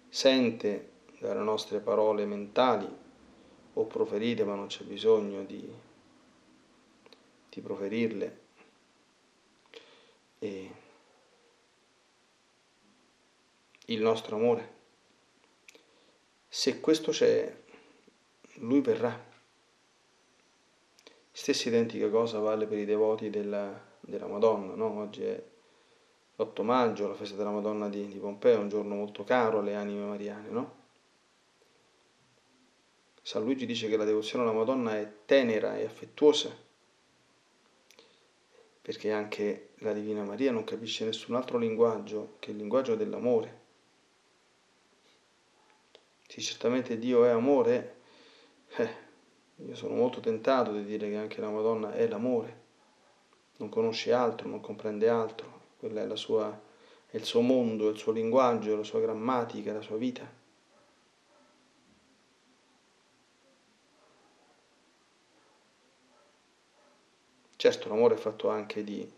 sente 0.10 0.92
dalle 1.20 1.42
nostre 1.42 1.80
parole 1.80 2.26
mentali 2.26 2.88
o 3.74 3.86
proferite, 3.86 4.44
ma 4.44 4.56
non 4.56 4.68
c'è 4.68 4.84
bisogno 4.84 5.44
di, 5.44 5.68
di 7.50 7.62
proferirle. 7.62 8.45
Il 13.86 14.02
nostro 14.02 14.36
amore. 14.36 14.74
Se 16.48 16.80
questo 16.80 17.12
c'è, 17.12 17.54
Lui 18.56 18.82
verrà. 18.82 19.34
Stessa 21.32 21.68
identica 21.68 22.10
cosa 22.10 22.40
vale 22.40 22.66
per 22.66 22.78
i 22.78 22.86
devoti 22.86 23.30
della, 23.30 23.78
della 24.00 24.28
Madonna, 24.28 24.74
no? 24.74 25.00
Oggi 25.02 25.24
è 25.24 25.44
l'8 26.38 26.64
maggio, 26.64 27.08
la 27.08 27.14
festa 27.14 27.36
della 27.36 27.52
Madonna 27.52 27.90
di, 27.90 28.08
di 28.08 28.18
Pompeo, 28.20 28.60
un 28.60 28.70
giorno 28.70 28.96
molto 28.96 29.24
caro 29.24 29.60
alle 29.60 29.76
anime 29.76 30.06
mariane, 30.06 30.50
no? 30.50 30.84
San 33.22 33.44
Luigi 33.44 33.66
dice 33.66 33.90
che 33.90 33.98
la 33.98 34.04
devozione 34.04 34.44
alla 34.44 34.54
Madonna 34.54 34.98
è 34.98 35.12
tenera 35.26 35.78
e 35.78 35.86
affettuosa, 35.86 36.56
perché 38.82 39.12
anche 39.12 39.70
la 39.80 39.94
Divina 39.94 40.24
Maria 40.24 40.52
non 40.52 40.64
capisce 40.64 41.06
nessun 41.06 41.36
altro 41.36 41.58
linguaggio 41.58 42.36
che 42.40 42.52
il 42.52 42.58
linguaggio 42.58 42.96
dell'amore. 42.96 43.64
Sì, 46.28 46.42
certamente 46.42 46.98
Dio 46.98 47.24
è 47.24 47.30
amore, 47.30 48.02
eh, 48.78 48.90
io 49.58 49.76
sono 49.76 49.96
molto 49.96 50.20
tentato 50.20 50.72
di 50.74 50.84
dire 50.84 51.10
che 51.10 51.16
anche 51.16 51.40
la 51.40 51.50
Madonna 51.50 51.94
è 51.94 52.08
l'amore, 52.08 52.64
non 53.58 53.70
conosce 53.70 54.12
altro, 54.12 54.48
non 54.50 54.60
comprende 54.60 55.08
altro, 55.08 55.62
quello 55.78 56.14
è, 56.14 56.18
sua, 56.18 56.62
è 57.08 57.16
il 57.16 57.24
suo 57.24 57.42
mondo, 57.42 57.90
il 57.90 57.98
suo 57.98 58.12
linguaggio, 58.12 58.76
la 58.76 58.84
sua 58.84 59.00
grammatica, 59.00 59.72
la 59.72 59.82
sua 59.82 59.98
vita. 59.98 60.44
Certo, 67.56 67.88
l'amore 67.88 68.16
è 68.16 68.18
fatto 68.18 68.50
anche 68.50 68.84
di 68.84 69.10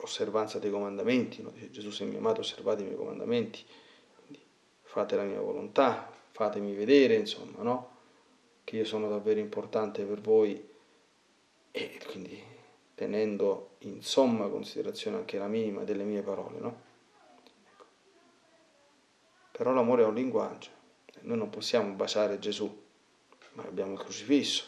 osservanza 0.00 0.58
dei 0.58 0.70
comandamenti, 0.70 1.42
no? 1.42 1.50
dice 1.50 1.70
Gesù 1.70 1.90
se 1.90 2.04
mi 2.04 2.16
amate 2.16 2.40
osservate 2.40 2.82
i 2.82 2.84
miei 2.84 2.96
comandamenti, 2.96 3.64
fate 4.88 5.16
la 5.16 5.22
mia 5.24 5.40
volontà, 5.40 6.10
fatemi 6.30 6.74
vedere, 6.74 7.14
insomma, 7.14 7.62
no? 7.62 7.96
Che 8.64 8.76
io 8.76 8.84
sono 8.86 9.06
davvero 9.06 9.38
importante 9.38 10.02
per 10.04 10.22
voi 10.22 10.66
e 11.70 12.00
quindi 12.08 12.42
tenendo 12.94 13.76
in 13.80 14.02
somma 14.02 14.48
considerazione 14.48 15.18
anche 15.18 15.36
la 15.36 15.46
minima 15.46 15.84
delle 15.84 16.04
mie 16.04 16.22
parole, 16.22 16.58
no? 16.58 16.80
Ecco. 17.70 17.84
Però 19.52 19.72
l'amore 19.72 20.04
è 20.04 20.06
un 20.06 20.14
linguaggio, 20.14 20.70
noi 21.20 21.36
non 21.36 21.50
possiamo 21.50 21.92
baciare 21.92 22.38
Gesù, 22.38 22.84
ma 23.52 23.64
abbiamo 23.64 23.92
il 23.92 23.98
crocifisso, 23.98 24.64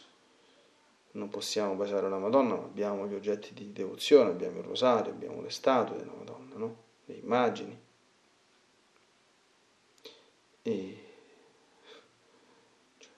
non 1.12 1.30
possiamo 1.30 1.74
baciare 1.76 2.10
la 2.10 2.18
Madonna, 2.18 2.56
ma 2.56 2.64
abbiamo 2.64 3.06
gli 3.06 3.14
oggetti 3.14 3.54
di 3.54 3.72
devozione, 3.72 4.28
abbiamo 4.28 4.58
il 4.58 4.64
rosario, 4.64 5.12
abbiamo 5.12 5.40
le 5.40 5.50
statue 5.50 5.96
della 5.96 6.12
Madonna, 6.12 6.56
no? 6.56 6.76
le 7.06 7.14
immagini. 7.14 7.88
E 10.62 10.98
cioè, 12.98 13.10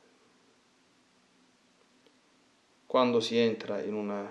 quando 2.87 3.21
si 3.21 3.37
entra 3.37 3.83
in 3.83 3.95
una 3.95 4.31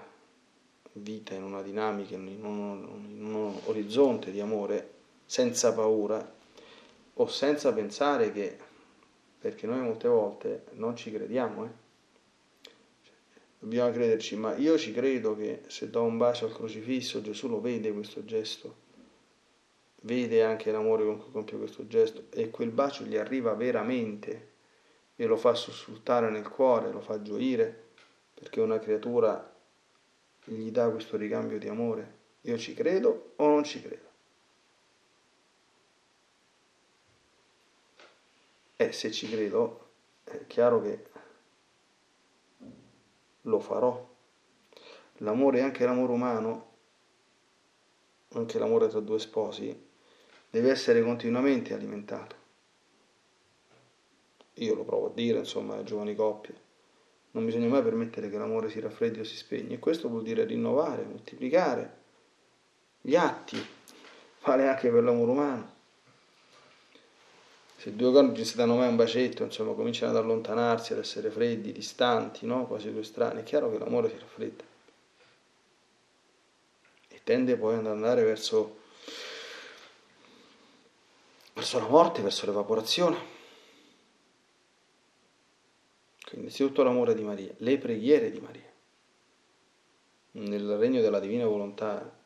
vita, 0.93 1.34
in 1.34 1.43
una 1.43 1.62
dinamica, 1.62 2.15
in 2.15 2.43
un, 2.43 3.08
in 3.10 3.34
un 3.34 3.60
orizzonte 3.65 4.32
di 4.32 4.39
amore 4.39 5.00
senza 5.26 5.74
paura 5.74 6.39
o 7.13 7.28
senza 7.28 7.74
pensare 7.74 8.32
che, 8.32 8.58
perché 9.39 9.67
noi 9.67 9.80
molte 9.82 10.08
volte 10.08 10.65
non 10.74 10.95
ci 10.95 11.12
crediamo, 11.12 11.65
eh? 11.65 11.69
dobbiamo 13.60 13.91
crederci, 13.91 14.36
ma 14.36 14.56
io 14.56 14.78
ci 14.78 14.91
credo 14.91 15.36
che 15.36 15.63
se 15.67 15.89
do 15.89 16.04
un 16.04 16.17
bacio 16.17 16.45
al 16.45 16.54
crocifisso 16.54 17.21
Gesù 17.21 17.47
lo 17.47 17.62
vede 17.62 17.93
questo 17.93 18.26
gesto, 18.26 18.81
vede 20.01 20.43
anche 20.43 20.71
l'amore 20.71 21.05
con 21.05 21.19
cui 21.19 21.31
compie 21.31 21.57
questo 21.57 21.87
gesto 21.87 22.25
e 22.31 22.49
quel 22.49 22.71
bacio 22.71 23.03
gli 23.03 23.17
arriva 23.17 23.53
veramente 23.53 24.49
e 25.15 25.25
lo 25.25 25.37
fa 25.37 25.53
sussultare 25.53 26.29
nel 26.29 26.47
cuore, 26.47 26.91
lo 26.91 27.01
fa 27.01 27.21
gioire, 27.21 27.89
perché 28.33 28.59
una 28.59 28.79
creatura 28.79 29.53
gli 30.43 30.71
dà 30.71 30.89
questo 30.89 31.17
ricambio 31.17 31.59
di 31.59 31.67
amore. 31.67 32.19
Io 32.41 32.57
ci 32.57 32.73
credo 32.73 33.33
o 33.35 33.47
non 33.47 33.63
ci 33.63 33.81
credo? 33.81 34.09
E 38.77 38.91
se 38.91 39.11
ci 39.11 39.29
credo, 39.29 39.89
è 40.23 40.47
chiaro 40.47 40.81
che 40.81 41.05
lo 43.41 43.59
farò. 43.59 44.09
L'amore, 45.17 45.61
anche 45.61 45.85
l'amore 45.85 46.11
umano, 46.11 46.69
anche 48.29 48.57
l'amore 48.57 48.87
tra 48.87 48.99
due 49.01 49.19
sposi, 49.19 49.89
deve 50.51 50.69
essere 50.69 51.01
continuamente 51.01 51.73
alimentato. 51.73 52.35
Io 54.55 54.75
lo 54.75 54.83
provo 54.83 55.07
a 55.07 55.11
dire, 55.15 55.39
insomma, 55.39 55.73
alle 55.73 55.83
giovani 55.83 56.13
coppie 56.13 56.69
non 57.31 57.45
bisogna 57.45 57.67
mai 57.67 57.81
permettere 57.81 58.29
che 58.29 58.37
l'amore 58.37 58.69
si 58.69 58.79
raffreddi 58.79 59.19
o 59.19 59.23
si 59.23 59.35
spegne. 59.35 59.75
E 59.75 59.79
questo 59.79 60.09
vuol 60.09 60.23
dire 60.23 60.43
rinnovare, 60.43 61.03
moltiplicare 61.03 61.99
gli 62.99 63.15
atti. 63.15 63.63
Vale 64.43 64.67
anche 64.67 64.89
per 64.89 65.03
l'amore 65.03 65.31
umano. 65.31 65.79
Se 67.77 67.95
due 67.95 68.11
coniugi 68.11 68.45
si 68.45 68.55
danno 68.55 68.75
mai 68.75 68.89
un 68.89 68.95
bacetto, 68.95 69.43
insomma, 69.43 69.73
cominciano 69.73 70.11
ad 70.11 70.23
allontanarsi, 70.23 70.93
ad 70.93 70.99
essere 70.99 71.31
freddi, 71.31 71.71
distanti, 71.71 72.45
no? 72.45 72.67
quasi 72.67 72.91
due 72.91 73.03
strani, 73.03 73.41
è 73.41 73.43
chiaro 73.43 73.71
che 73.71 73.79
l'amore 73.79 74.09
si 74.09 74.17
raffredda. 74.19 74.63
E 77.07 77.21
tende 77.23 77.55
poi 77.55 77.77
ad 77.77 77.87
andare 77.87 78.23
verso, 78.23 78.81
verso 81.53 81.79
la 81.79 81.87
morte, 81.87 82.21
verso 82.21 82.45
l'evaporazione. 82.45 83.17
Quindi 86.23 86.47
innanzitutto 86.47 86.83
l'amore 86.83 87.13
di 87.13 87.23
Maria, 87.23 87.53
le 87.57 87.77
preghiere 87.77 88.31
di 88.31 88.39
Maria. 88.39 88.69
Nel 90.33 90.77
regno 90.77 91.01
della 91.01 91.19
divina 91.19 91.45
volontà, 91.45 92.19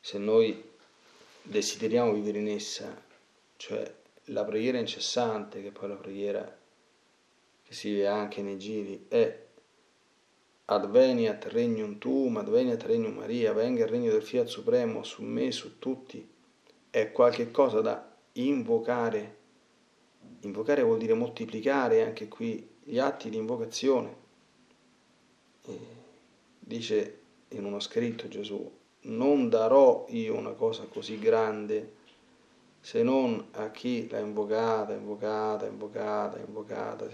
se 0.00 0.18
noi 0.18 0.70
desideriamo 1.42 2.12
vivere 2.12 2.38
in 2.38 2.48
essa, 2.48 3.02
cioè 3.56 3.92
la 4.26 4.44
preghiera 4.44 4.78
incessante, 4.78 5.62
che 5.62 5.72
poi 5.72 5.88
la 5.88 5.96
preghiera 5.96 6.58
che 7.64 7.74
si 7.74 7.90
vive 7.90 8.06
anche 8.06 8.40
nei 8.40 8.56
giri, 8.56 9.06
è 9.08 9.46
Adveniat 10.70 11.46
regnum 11.46 11.96
tuum, 11.96 12.36
adveniat 12.36 12.82
regnum 12.82 13.14
Maria, 13.14 13.54
venga 13.54 13.84
il 13.84 13.90
regno 13.90 14.12
del 14.12 14.22
Fiat 14.22 14.48
Supremo 14.48 15.02
su 15.02 15.22
me, 15.22 15.50
su 15.50 15.78
tutti, 15.78 16.28
è 16.90 17.10
qualche 17.10 17.50
cosa 17.50 17.80
da 17.80 18.07
invocare. 18.32 19.36
Invocare 20.40 20.82
vuol 20.82 20.98
dire 20.98 21.14
moltiplicare 21.14 22.04
anche 22.04 22.28
qui 22.28 22.68
gli 22.82 22.98
atti 22.98 23.30
di 23.30 23.36
invocazione. 23.36 24.16
E 25.64 25.78
dice 26.58 27.20
in 27.48 27.64
uno 27.64 27.80
scritto 27.80 28.28
Gesù, 28.28 28.70
non 29.00 29.48
darò 29.48 30.06
io 30.10 30.36
una 30.36 30.52
cosa 30.52 30.84
così 30.84 31.18
grande 31.18 31.96
se 32.80 33.02
non 33.02 33.48
a 33.52 33.70
chi 33.70 34.08
l'ha 34.08 34.18
invocata, 34.18 34.94
invocata, 34.94 35.66
invocata, 35.66 36.38
invocata, 36.38 37.06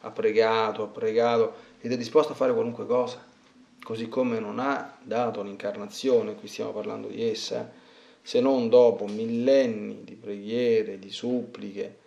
ha 0.00 0.10
pregato, 0.10 0.82
ha 0.82 0.88
pregato 0.88 1.54
ed 1.80 1.92
è 1.92 1.96
disposto 1.96 2.32
a 2.32 2.34
fare 2.34 2.52
qualunque 2.52 2.86
cosa, 2.86 3.24
così 3.82 4.08
come 4.08 4.40
non 4.40 4.58
ha 4.58 4.98
dato 5.02 5.42
l'incarnazione, 5.42 6.34
qui 6.34 6.48
stiamo 6.48 6.72
parlando 6.72 7.08
di 7.08 7.22
essa, 7.22 7.70
se 8.22 8.40
non 8.40 8.68
dopo 8.68 9.06
millenni 9.06 10.04
di 10.04 10.14
preghiere, 10.14 10.98
di 10.98 11.10
suppliche, 11.10 11.98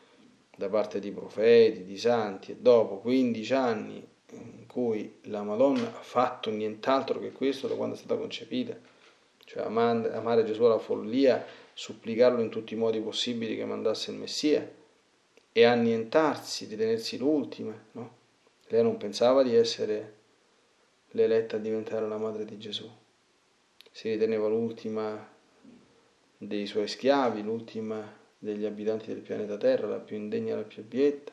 da 0.56 0.70
parte 0.70 1.00
di 1.00 1.12
profeti, 1.12 1.84
di 1.84 1.98
santi 1.98 2.52
e 2.54 2.56
dopo 2.58 2.98
15 2.98 3.54
anni 3.54 4.08
in 4.32 4.66
cui 4.68 5.18
la 5.24 5.44
Madonna 5.44 5.88
ha 5.88 6.02
fatto 6.02 6.50
nient'altro 6.50 7.20
che 7.20 7.32
questo 7.32 7.68
da 7.68 7.76
quando 7.76 7.96
è 7.96 7.98
stata 7.98 8.16
concepita, 8.16 8.78
cioè 9.44 9.64
amare 9.64 10.44
Gesù 10.46 10.64
alla 10.64 10.80
follia, 10.80 11.46
supplicarlo 11.74 12.42
in 12.42 12.50
tutti 12.50 12.74
i 12.74 12.78
modi 12.78 13.00
possibili 13.00 13.56
che 13.56 13.66
mandasse 13.66 14.12
il 14.12 14.18
Messia 14.18 14.70
e 15.52 15.64
annientarsi, 15.64 16.68
di 16.68 16.76
tenersi 16.76 17.18
l'ultima, 17.18 17.74
no? 17.92 18.24
Lei 18.68 18.82
non 18.82 18.98
pensava 18.98 19.44
di 19.44 19.56
essere 19.56 20.14
l'eletta 21.12 21.58
a 21.58 21.60
diventare 21.60 22.08
la 22.08 22.18
madre 22.18 22.46
di 22.46 22.58
Gesù, 22.58 22.90
si 23.92 24.10
riteneva 24.10 24.48
l'ultima 24.48 25.34
dei 26.38 26.66
suoi 26.66 26.88
schiavi, 26.88 27.42
l'ultima 27.42 28.24
degli 28.38 28.66
abitanti 28.66 29.08
del 29.08 29.22
pianeta 29.22 29.58
Terra, 29.58 29.88
la 29.88 30.00
più 30.00 30.18
indegna 30.18 30.54
e 30.54 30.58
la 30.58 30.64
più 30.64 30.82
abietta. 30.82 31.32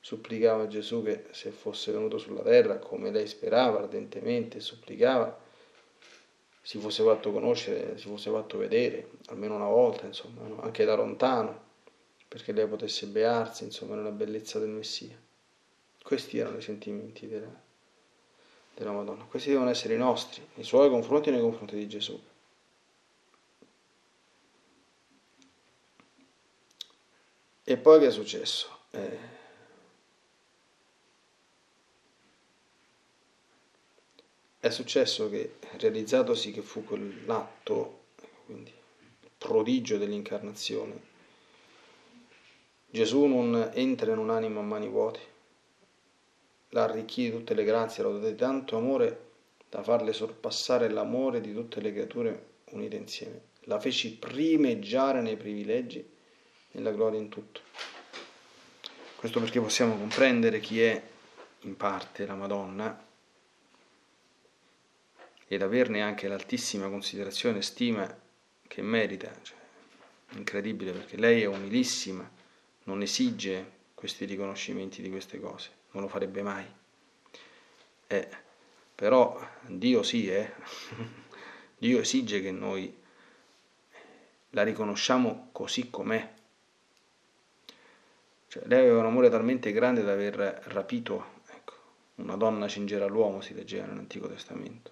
Supplicava 0.00 0.68
Gesù 0.68 1.02
che 1.02 1.26
se 1.32 1.50
fosse 1.50 1.92
venuto 1.92 2.18
sulla 2.18 2.42
terra, 2.42 2.78
come 2.78 3.10
lei 3.10 3.26
sperava 3.26 3.78
ardentemente, 3.78 4.60
supplicava, 4.60 5.38
si 6.62 6.78
fosse 6.78 7.02
fatto 7.02 7.32
conoscere, 7.32 7.98
si 7.98 8.08
fosse 8.08 8.30
fatto 8.30 8.58
vedere, 8.58 9.10
almeno 9.26 9.56
una 9.56 9.66
volta, 9.68 10.06
insomma, 10.06 10.46
no? 10.46 10.60
anche 10.62 10.84
da 10.84 10.94
lontano, 10.94 11.66
perché 12.28 12.52
lei 12.52 12.66
potesse 12.66 13.06
bearsi, 13.06 13.64
insomma, 13.64 13.96
nella 13.96 14.10
bellezza 14.10 14.58
del 14.58 14.68
Messia. 14.68 15.16
Questi 16.02 16.38
erano 16.38 16.58
i 16.58 16.62
sentimenti 16.62 17.26
della, 17.26 17.52
della 18.74 18.92
Madonna. 18.92 19.24
Questi 19.24 19.50
devono 19.50 19.68
essere 19.68 19.94
i 19.94 19.98
nostri, 19.98 20.46
nei 20.54 20.64
suoi 20.64 20.88
confronti 20.88 21.28
e 21.28 21.32
nei 21.32 21.40
confronti 21.40 21.76
di 21.76 21.88
Gesù. 21.88 22.18
E 27.70 27.76
poi 27.76 28.00
che 28.00 28.06
è 28.06 28.10
successo? 28.10 28.66
Eh, 28.92 29.18
è 34.58 34.70
successo 34.70 35.28
che, 35.28 35.56
realizzatosi 35.72 36.50
che 36.50 36.62
fu 36.62 36.82
quell'atto, 36.82 38.04
quindi 38.46 38.70
il 38.70 39.30
prodigio 39.36 39.98
dell'incarnazione, 39.98 40.98
Gesù 42.88 43.26
non 43.26 43.70
entra 43.74 44.12
in 44.12 44.18
un'anima 44.18 44.60
a 44.60 44.62
mani 44.62 44.88
vuote, 44.88 45.20
la 46.70 46.84
arricchì 46.84 47.24
di 47.24 47.32
tutte 47.32 47.52
le 47.52 47.64
grazie, 47.64 48.02
la 48.02 48.08
dotò 48.08 48.28
di 48.28 48.34
tanto 48.34 48.78
amore 48.78 49.26
da 49.68 49.82
farle 49.82 50.14
sorpassare 50.14 50.88
l'amore 50.88 51.42
di 51.42 51.52
tutte 51.52 51.82
le 51.82 51.92
creature 51.92 52.46
unite 52.70 52.96
insieme. 52.96 53.42
La 53.64 53.78
feci 53.78 54.16
primeggiare 54.16 55.20
nei 55.20 55.36
privilegi 55.36 56.16
nella 56.72 56.90
gloria 56.90 57.18
in 57.18 57.28
tutto. 57.28 57.60
Questo 59.16 59.40
perché 59.40 59.60
possiamo 59.60 59.96
comprendere 59.96 60.60
chi 60.60 60.80
è 60.82 61.02
in 61.62 61.76
parte 61.76 62.26
la 62.26 62.34
Madonna 62.34 63.06
ed 65.46 65.62
averne 65.62 66.02
anche 66.02 66.28
l'altissima 66.28 66.88
considerazione 66.88 67.58
e 67.58 67.62
stima 67.62 68.18
che 68.66 68.82
merita. 68.82 69.32
Cioè, 69.42 69.56
incredibile 70.32 70.92
perché 70.92 71.16
lei 71.16 71.42
è 71.42 71.46
umilissima, 71.46 72.30
non 72.84 73.02
esige 73.02 73.76
questi 73.94 74.24
riconoscimenti 74.26 75.02
di 75.02 75.10
queste 75.10 75.40
cose, 75.40 75.70
non 75.92 76.02
lo 76.02 76.08
farebbe 76.08 76.42
mai. 76.42 76.66
Eh, 78.06 78.28
però 78.94 79.40
Dio 79.66 80.02
sì, 80.02 80.28
eh? 80.28 80.52
Dio 81.78 82.00
esige 82.00 82.40
che 82.40 82.50
noi 82.50 82.94
la 84.50 84.62
riconosciamo 84.62 85.48
così 85.52 85.90
com'è, 85.90 86.34
cioè, 88.48 88.62
lei 88.66 88.80
aveva 88.80 89.00
un 89.00 89.06
amore 89.06 89.28
talmente 89.28 89.72
grande 89.72 90.02
da 90.02 90.12
aver 90.12 90.62
rapito 90.68 91.42
ecco, 91.50 91.74
una 92.16 92.34
donna 92.36 92.66
cingerà 92.66 93.04
l'uomo, 93.04 93.42
si 93.42 93.52
leggeva 93.52 93.84
nell'Antico 93.84 94.26
Testamento. 94.26 94.90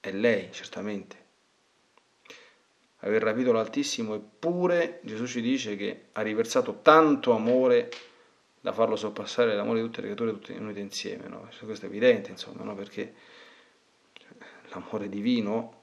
È 0.00 0.10
lei, 0.10 0.50
certamente. 0.52 1.20
Aver 3.00 3.22
rapito 3.22 3.52
l'Altissimo, 3.52 4.14
eppure 4.14 5.00
Gesù 5.02 5.26
ci 5.26 5.42
dice 5.42 5.76
che 5.76 6.06
ha 6.12 6.22
riversato 6.22 6.80
tanto 6.80 7.32
amore 7.32 7.90
da 8.60 8.72
farlo 8.72 8.96
sorpassare 8.96 9.54
l'amore 9.54 9.80
di 9.80 9.86
tutte 9.86 10.00
le 10.00 10.06
creature 10.06 10.32
tutte 10.32 10.52
unite 10.54 10.80
insieme. 10.80 11.28
No? 11.28 11.50
Questo 11.60 11.84
è 11.84 11.88
evidente, 11.88 12.30
insomma, 12.30 12.64
no? 12.64 12.74
perché 12.74 13.14
l'amore 14.70 15.10
divino 15.10 15.80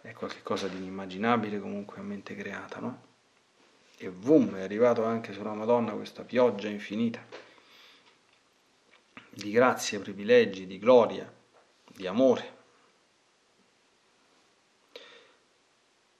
è 0.00 0.12
qualcosa 0.14 0.66
di 0.66 0.78
inimmaginabile 0.78 1.60
comunque 1.60 2.00
a 2.00 2.02
mente 2.02 2.34
creata, 2.34 2.80
no? 2.80 3.14
E 3.98 4.10
boom, 4.10 4.56
è 4.56 4.62
arrivato 4.62 5.04
anche 5.04 5.32
sulla 5.32 5.54
Madonna 5.54 5.92
questa 5.92 6.22
pioggia 6.22 6.68
infinita 6.68 7.24
di 9.30 9.50
grazie, 9.50 9.98
privilegi, 9.98 10.66
di 10.66 10.78
gloria, 10.78 11.30
di 11.86 12.06
amore. 12.06 12.54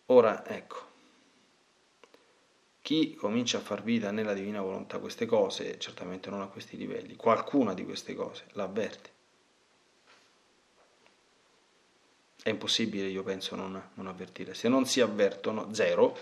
Ora, 0.07 0.47
ecco, 0.47 0.85
chi 2.81 3.15
comincia 3.15 3.59
a 3.59 3.63
far 3.63 3.83
vita 3.83 4.11
nella 4.11 4.33
divina 4.35 4.61
volontà 4.61 4.99
queste 4.99 5.27
cose, 5.27 5.79
certamente 5.79 6.31
non 6.31 6.41
a 6.43 6.47
questi 6.47 6.77
livelli, 6.77 7.17
qualcuna 7.17 7.75
di 7.75 7.85
queste 7.85 8.15
cose 8.15 8.45
l'avverte. 8.53 9.11
È 12.43 12.51
impossibile, 12.51 13.09
io 13.09 13.23
penso, 13.23 13.57
non, 13.57 13.91
non 13.95 14.07
avvertire. 14.07 14.55
Se 14.55 14.69
non 14.69 14.87
si 14.87 15.01
avvertono, 15.01 15.75
zero, 15.75 16.17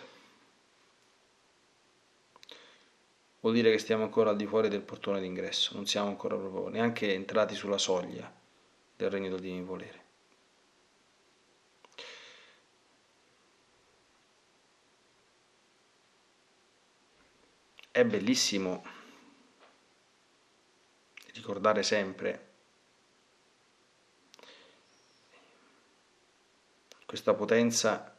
vuol 3.44 3.56
dire 3.56 3.70
che 3.70 3.78
stiamo 3.78 4.04
ancora 4.04 4.30
al 4.30 4.36
di 4.36 4.46
fuori 4.46 4.70
del 4.70 4.80
portone 4.80 5.20
d'ingresso, 5.20 5.74
non 5.74 5.86
siamo 5.86 6.08
ancora 6.08 6.34
proprio 6.34 6.68
neanche 6.68 7.12
entrati 7.12 7.54
sulla 7.54 7.76
soglia 7.76 8.32
del 8.96 9.10
regno 9.10 9.28
del 9.28 9.40
divino 9.40 9.66
volere. 9.66 10.02
È 17.90 18.02
bellissimo 18.02 18.82
ricordare 21.34 21.82
sempre 21.82 22.52
questa 27.04 27.34
potenza 27.34 28.16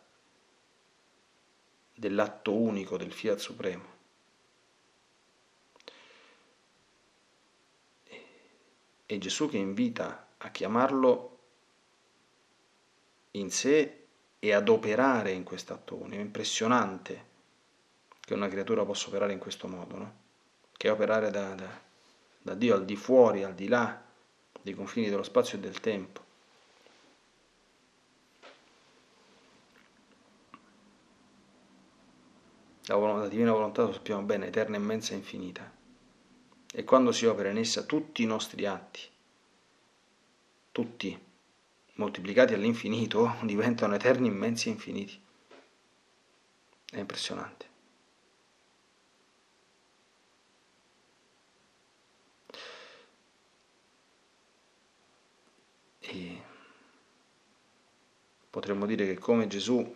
dell'atto 1.96 2.54
unico 2.54 2.96
del 2.96 3.12
Fiat 3.12 3.40
Supremo. 3.40 3.95
E 9.06 9.18
Gesù 9.18 9.50
che 9.50 9.58
invita 9.58 10.28
a 10.38 10.50
chiamarlo 10.50 11.40
in 13.32 13.52
sé 13.52 14.06
e 14.40 14.54
ad 14.54 14.70
operare 14.70 15.32
in 15.32 15.44
quest'atto. 15.44 16.06
È 16.10 16.16
impressionante 16.16 17.34
che 18.20 18.34
una 18.34 18.48
creatura 18.48 18.84
possa 18.86 19.08
operare 19.08 19.34
in 19.34 19.40
questo 19.40 19.68
modo, 19.68 19.98
no? 19.98 20.14
che 20.72 20.88
è 20.88 20.92
operare 20.92 21.32
da, 21.32 21.54
da, 21.54 21.82
da 22.42 22.54
Dio 22.54 22.76
al 22.76 22.86
di 22.86 22.96
fuori, 22.96 23.44
al 23.44 23.54
di 23.54 23.68
là 23.68 24.04
dei 24.62 24.74
confini 24.74 25.10
dello 25.10 25.24
spazio 25.24 25.58
e 25.58 25.62
del 25.62 25.80
tempo. 25.80 26.24
La, 32.88 32.98
la 32.98 33.28
divina 33.28 33.52
volontà, 33.52 33.84
lo 33.84 33.94
sappiamo 33.94 34.22
bene, 34.22 34.46
è 34.46 34.48
eterna, 34.50 34.76
immensa 34.76 35.14
e 35.14 35.18
infinita. 35.18 35.75
E 36.78 36.84
quando 36.84 37.14
si 37.14 37.26
opera 37.26 37.50
in 37.52 37.58
essa 37.58 37.84
tutti 37.84 38.22
i 38.22 38.26
nostri 38.26 38.66
atti, 38.66 39.00
tutti, 40.74 41.18
moltiplicati 41.94 42.54
all'infinito, 42.54 43.38
diventano 43.44 43.96
eterni, 43.96 44.28
immensi 44.28 44.68
e 44.68 44.72
infiniti. 44.74 45.22
È 46.92 47.00
impressionante. 47.00 47.66
E 56.00 56.42
potremmo 58.50 58.86
dire 58.86 59.06
che 59.06 59.18
come 59.18 59.48
Gesù 59.48 59.96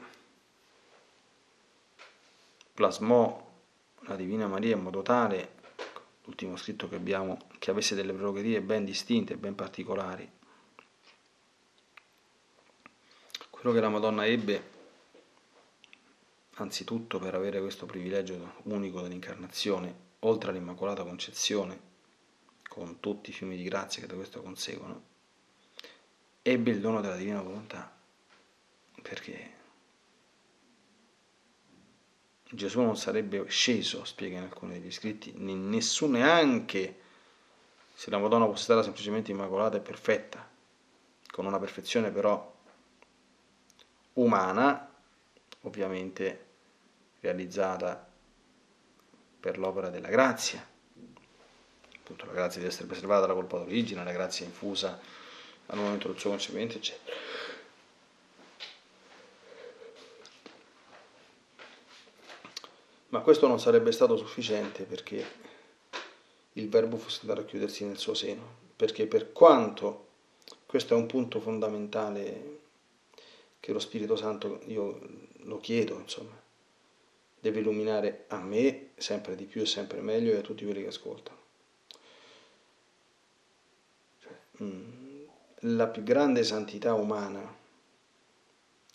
plasmò 2.74 3.48
la 4.04 4.16
Divina 4.16 4.48
Maria 4.48 4.78
in 4.78 4.82
modo 4.82 5.02
tale, 5.02 5.58
l'ultimo 6.30 6.56
scritto 6.58 6.88
che 6.88 6.96
abbiamo, 6.96 7.40
che 7.58 7.72
avesse 7.72 7.96
delle 7.96 8.14
prerogative 8.14 8.62
ben 8.62 8.86
distinte, 8.86 9.36
ben 9.36 9.56
particolari. 9.56 10.30
Quello 13.50 13.74
che 13.74 13.82
la 13.82 13.90
Madonna 13.90 14.26
ebbe, 14.26 14.78
anzitutto 16.54 17.18
per 17.18 17.34
avere 17.34 17.60
questo 17.60 17.88
privilegio 17.88 18.54
unico 18.64 19.02
dell'incarnazione, 19.02 20.08
oltre 20.20 20.52
all'Immacolata 20.52 21.04
Concezione, 21.04 21.88
con 22.70 23.00
tutti 23.00 23.32
i 23.32 23.34
fiumi 23.34 23.58
di 23.58 23.64
grazia 23.64 24.02
che 24.02 24.08
da 24.08 24.16
questo 24.16 24.42
conseguono, 24.42 25.02
ebbe 26.44 26.70
il 26.70 26.80
dono 26.80 27.02
della 27.02 27.18
Divina 27.18 27.42
Volontà, 27.42 27.92
perché 29.02 29.58
Gesù 32.52 32.82
non 32.82 32.98
sarebbe 32.98 33.46
sceso, 33.48 34.04
spiega 34.06 34.38
in 34.38 34.44
alcuni 34.44 34.74
degli 34.74 34.92
scritti, 34.92 35.34
nessuno 35.36 36.18
neanche 36.18 37.00
se 37.94 38.10
la 38.10 38.18
Madonna 38.18 38.46
fosse 38.46 38.64
stata 38.64 38.82
semplicemente 38.82 39.30
immacolata 39.30 39.78
e 39.78 39.82
perfetta, 39.82 40.50
con 41.30 41.46
una 41.46 41.60
perfezione 41.60 42.10
però 42.10 42.56
umana, 44.14 44.92
ovviamente 45.62 46.46
realizzata 47.20 48.08
per 49.40 49.60
l'opera 49.60 49.90
della 49.90 50.10
grazia, 50.10 50.66
appunto 51.98 52.26
la 52.26 52.34
grazia 52.34 52.62
di 52.62 52.68
essere 52.68 52.88
preservata 52.88 53.22
dalla 53.22 53.34
colpa 53.34 53.58
d'origine, 53.58 54.04
la 54.04 54.12
grazia 54.12 54.46
infusa 54.46 55.00
al 55.68 55.78
momento 55.78 56.08
del 56.08 56.18
suo 56.18 56.32
concepimento, 56.32 56.78
eccetera. 56.78 57.16
Ma 63.10 63.22
questo 63.22 63.48
non 63.48 63.60
sarebbe 63.60 63.92
stato 63.92 64.16
sufficiente 64.18 64.84
perché 64.84 65.26
il 66.54 66.70
verbo 66.70 66.98
fosse 66.98 67.22
andato 67.22 67.42
a 67.42 67.46
chiudersi 67.46 67.86
nel 67.86 67.98
suo 67.98 68.14
seno, 68.14 68.44
perché 68.76 69.08
per 69.08 69.32
quanto 69.32 70.08
questo 70.66 70.94
è 70.94 70.98
un 70.98 71.08
punto 71.08 71.40
fondamentale 71.40 72.58
che 73.60 73.72
lo 73.72 73.80
Spirito 73.80 74.16
Santo, 74.16 74.62
io 74.68 75.00
lo 75.44 75.60
chiedo, 75.60 75.98
insomma, 76.00 76.40
deve 77.40 77.60
illuminare 77.60 78.26
a 78.28 78.40
me 78.40 78.90
sempre 78.98 79.36
di 79.36 79.46
più 79.46 79.62
e 79.62 79.66
sempre 79.66 80.02
meglio 80.02 80.34
e 80.34 80.38
a 80.38 80.42
tutti 80.42 80.66
quelli 80.66 80.82
che 80.82 80.88
ascoltano. 80.90 81.38
Cioè, 84.20 84.32
mm, 84.64 85.24
la 85.62 85.88
più 85.88 86.04
grande 86.04 86.44
santità 86.44 86.94
umana, 86.94 87.58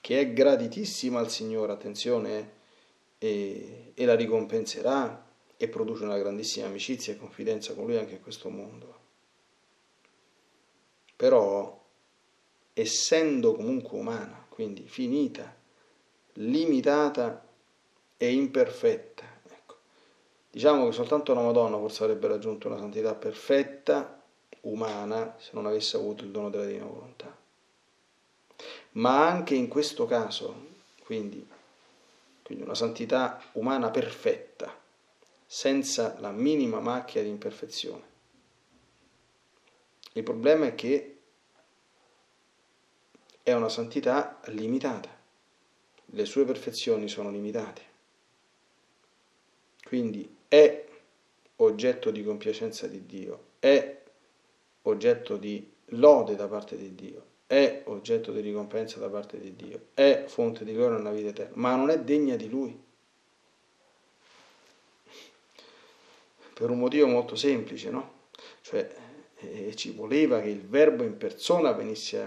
che 0.01 0.21
è 0.21 0.33
graditissima 0.33 1.19
al 1.19 1.31
Signore, 1.31 1.73
attenzione, 1.73 2.63
e, 3.25 3.93
e 3.95 4.05
la 4.05 4.15
ricompenserà 4.15 5.25
e 5.57 5.69
produce 5.69 6.05
una 6.05 6.19
grandissima 6.19 6.67
amicizia 6.67 7.15
e 7.15 7.17
confidenza 7.17 7.73
con 7.73 7.87
lui 7.87 7.97
anche 7.97 8.15
in 8.15 8.21
questo 8.21 8.51
mondo. 8.51 9.03
Però, 11.17 11.83
essendo 12.75 13.55
comunque 13.55 13.99
umana, 13.99 14.45
quindi 14.51 14.87
finita, 14.87 15.55
limitata 16.35 17.47
e 18.19 18.33
imperfetta, 18.33 19.25
ecco. 19.49 19.77
diciamo 20.51 20.87
che 20.87 20.93
soltanto 20.93 21.33
una 21.33 21.43
Madonna 21.43 21.79
forse 21.79 22.03
avrebbe 22.03 22.29
raggiunto 22.29 22.69
una 22.69 22.79
santità 22.79 23.15
perfetta, 23.15 24.21
umana, 24.63 25.37
se 25.39 25.51
non 25.53 25.65
avesse 25.65 25.97
avuto 25.97 26.25
il 26.25 26.31
dono 26.31 26.51
della 26.51 26.67
divina 26.67 26.85
volontà. 26.85 27.35
Ma 28.93 29.27
anche 29.27 29.55
in 29.55 29.69
questo 29.69 30.05
caso, 30.05 30.73
quindi 31.05 31.54
quindi 32.45 32.63
una 32.63 32.75
santità 32.75 33.43
umana 33.53 33.91
perfetta, 33.91 34.79
senza 35.47 36.17
la 36.21 36.31
minima 36.31 36.79
macchia 36.79 37.23
di 37.23 37.31
imperfezione. 37.31 38.13
Il 40.13 40.23
problema 40.23 40.67
è 40.67 40.75
che 40.75 41.17
è 43.43 43.53
una 43.53 43.71
santità 43.71 44.41
limitata, 44.47 45.09
le 46.05 46.25
sue 46.27 46.45
perfezioni 46.45 47.09
sono 47.09 47.31
limitate, 47.31 47.83
quindi 49.85 50.37
è 50.47 50.87
oggetto 51.57 52.11
di 52.11 52.23
compiacenza 52.23 52.87
di 52.87 53.07
Dio, 53.07 53.45
è 53.59 54.03
oggetto 54.83 55.39
di 55.39 55.73
lode 55.87 56.37
da 56.37 56.47
parte 56.47 56.77
di 56.77 56.95
Dio, 56.95 57.27
è 57.47 57.83
oggetto 57.87 58.33
di 58.33 58.41
ricompensa 58.41 58.99
da 58.99 59.09
parte 59.09 59.39
di 59.39 59.55
Dio, 59.55 59.89
è 59.95 60.25
fonte 60.27 60.65
di 60.65 60.73
gloria 60.73 60.97
nella 60.97 61.13
vita 61.13 61.29
eterna, 61.29 61.53
ma 61.57 61.77
non 61.77 61.91
è 61.91 62.01
degna 62.01 62.37
di 62.37 62.49
Lui. 62.49 62.83
Per 66.55 66.71
un 66.71 66.79
motivo 66.79 67.07
molto 67.07 67.35
semplice, 67.35 67.91
no? 67.91 68.13
cioè 68.61 68.89
eh, 69.37 69.75
ci 69.75 69.91
voleva 69.91 70.41
che 70.41 70.49
il 70.49 70.63
verbo 70.63 71.03
in 71.03 71.17
persona 71.17 71.73
venisse 71.73 72.23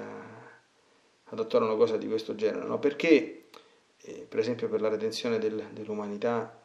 ad 1.23 1.39
attuare 1.39 1.65
una 1.65 1.75
cosa 1.75 1.97
di 1.97 2.07
questo 2.07 2.35
genere, 2.35 2.65
no? 2.65 2.77
perché 2.77 3.47
eh, 4.01 4.25
per 4.27 4.39
esempio 4.39 4.69
per 4.69 4.81
la 4.81 4.89
redenzione 4.89 5.39
del, 5.39 5.69
dell'umanità, 5.71 6.61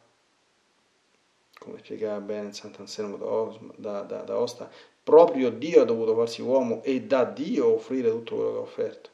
come 1.58 1.78
spiegava 1.78 2.20
bene 2.20 2.52
Sant'Anselmo 2.52 3.16
da, 3.76 4.02
da, 4.02 4.22
da 4.22 4.38
Osta, 4.38 4.70
proprio 5.02 5.50
Dio 5.50 5.82
ha 5.82 5.84
dovuto 5.84 6.14
farsi 6.14 6.42
uomo 6.42 6.82
e 6.82 7.02
da 7.02 7.24
Dio 7.24 7.74
offrire 7.74 8.10
tutto 8.10 8.36
quello 8.36 8.52
che 8.52 8.56
ha 8.58 8.60
offerto. 8.60 9.10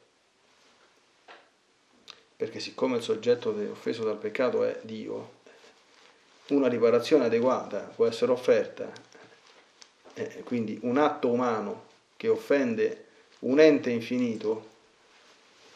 Perché 2.35 2.59
siccome 2.59 2.97
il 2.97 3.03
soggetto 3.03 3.49
offeso 3.69 4.03
dal 4.03 4.17
peccato 4.17 4.63
è 4.63 4.79
Dio, 4.83 5.37
una 6.49 6.67
riparazione 6.67 7.25
adeguata 7.25 7.79
può 7.79 8.05
essere 8.05 8.31
offerta, 8.31 8.89
eh, 10.13 10.43
quindi 10.43 10.79
un 10.83 10.97
atto 10.97 11.29
umano 11.29 11.85
che 12.15 12.27
offende 12.27 13.05
un 13.39 13.59
ente 13.59 13.89
infinito 13.89 14.67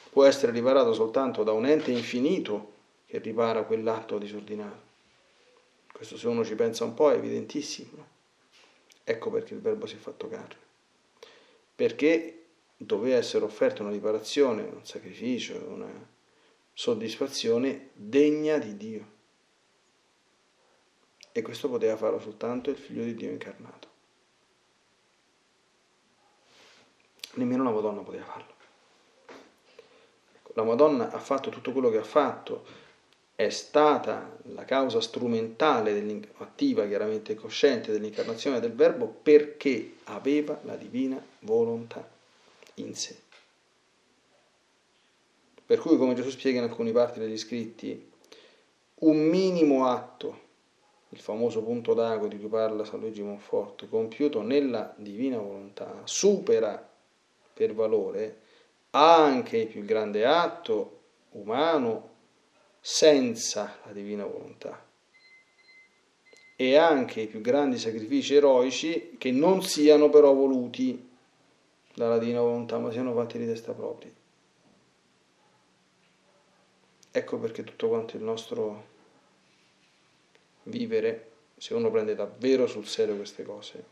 può 0.09 0.25
essere 0.25 0.51
riparato 0.51 0.93
soltanto 0.93 1.43
da 1.43 1.51
un 1.51 1.65
ente 1.65 1.91
infinito 1.91 2.71
che 3.07 3.19
ripara 3.19 3.63
quell'atto 3.63 4.17
disordinato. 4.17 4.91
Questo 5.91 6.17
se 6.17 6.27
uno 6.27 6.43
ci 6.43 6.55
pensa 6.55 6.83
un 6.83 6.93
po' 6.93 7.11
è 7.11 7.15
evidentissimo. 7.15 8.12
Ecco 9.03 9.29
perché 9.29 9.53
il 9.53 9.61
verbo 9.61 9.85
si 9.85 9.95
è 9.95 9.99
fatto 9.99 10.29
carne. 10.29 10.55
Perché 11.75 12.45
doveva 12.77 13.17
essere 13.17 13.43
offerta 13.43 13.81
una 13.81 13.91
riparazione, 13.91 14.63
un 14.63 14.85
sacrificio, 14.85 15.55
una 15.67 16.11
soddisfazione 16.73 17.89
degna 17.93 18.57
di 18.57 18.77
Dio. 18.77 19.11
E 21.31 21.41
questo 21.41 21.69
poteva 21.69 21.97
farlo 21.97 22.19
soltanto 22.19 22.69
il 22.69 22.77
figlio 22.77 23.03
di 23.03 23.15
Dio 23.15 23.31
incarnato. 23.31 23.91
Nemmeno 27.35 27.63
una 27.63 27.71
Madonna 27.71 28.01
poteva 28.01 28.25
farlo. 28.25 28.53
Ecco, 30.35 30.51
la 30.53 30.63
Madonna 30.63 31.11
ha 31.11 31.19
fatto 31.19 31.49
tutto 31.49 31.71
quello 31.71 31.89
che 31.89 31.97
ha 31.97 32.03
fatto, 32.03 32.63
è 33.35 33.49
stata 33.49 34.37
la 34.53 34.63
causa 34.63 35.01
strumentale, 35.01 36.29
attiva 36.37 36.85
chiaramente 36.85 37.35
cosciente 37.35 37.91
dell'incarnazione 37.91 38.59
del 38.59 38.73
Verbo 38.73 39.07
perché 39.07 39.95
aveva 40.05 40.59
la 40.63 40.75
divina 40.75 41.23
volontà 41.39 42.07
in 42.75 42.95
sé. 42.95 43.15
Per 45.65 45.79
cui, 45.79 45.97
come 45.97 46.13
Gesù 46.13 46.29
spiega 46.29 46.59
in 46.59 46.65
alcuni 46.65 46.91
parti 46.91 47.19
degli 47.19 47.37
scritti, 47.37 48.11
un 48.95 49.17
minimo 49.17 49.87
atto, 49.87 50.41
il 51.09 51.19
famoso 51.19 51.63
punto 51.63 51.93
d'ago 51.93 52.27
di 52.27 52.37
cui 52.37 52.49
parla 52.49 52.85
San 52.85 52.99
Luigi 52.99 53.21
Monforte, 53.21 53.89
compiuto 53.89 54.41
nella 54.41 54.93
divina 54.97 55.37
volontà, 55.37 56.01
supera 56.03 56.89
per 57.53 57.73
valore 57.73 58.41
anche 58.91 59.57
il 59.57 59.67
più 59.67 59.83
grande 59.83 60.25
atto 60.25 60.99
umano 61.31 62.12
senza 62.85 63.79
la 63.85 63.93
divina 63.93 64.25
volontà 64.25 64.85
e 66.57 66.75
anche 66.75 67.21
i 67.21 67.27
più 67.27 67.39
grandi 67.39 67.79
sacrifici 67.79 68.35
eroici 68.35 69.15
che 69.17 69.31
non 69.31 69.63
siano 69.63 70.09
però 70.09 70.33
voluti 70.33 71.09
dalla 71.93 72.17
divina 72.17 72.41
volontà 72.41 72.79
ma 72.79 72.91
siano 72.91 73.13
fatti 73.13 73.37
di 73.37 73.45
testa 73.45 73.71
propria. 73.71 74.11
Ecco 77.09 77.37
perché 77.37 77.63
tutto 77.63 77.87
quanto 77.87 78.17
il 78.17 78.23
nostro 78.23 78.87
vivere, 80.63 81.31
se 81.55 81.73
uno 81.75 81.89
prende 81.89 82.15
davvero 82.15 82.67
sul 82.67 82.85
serio 82.85 83.15
queste 83.15 83.43
cose, 83.43 83.85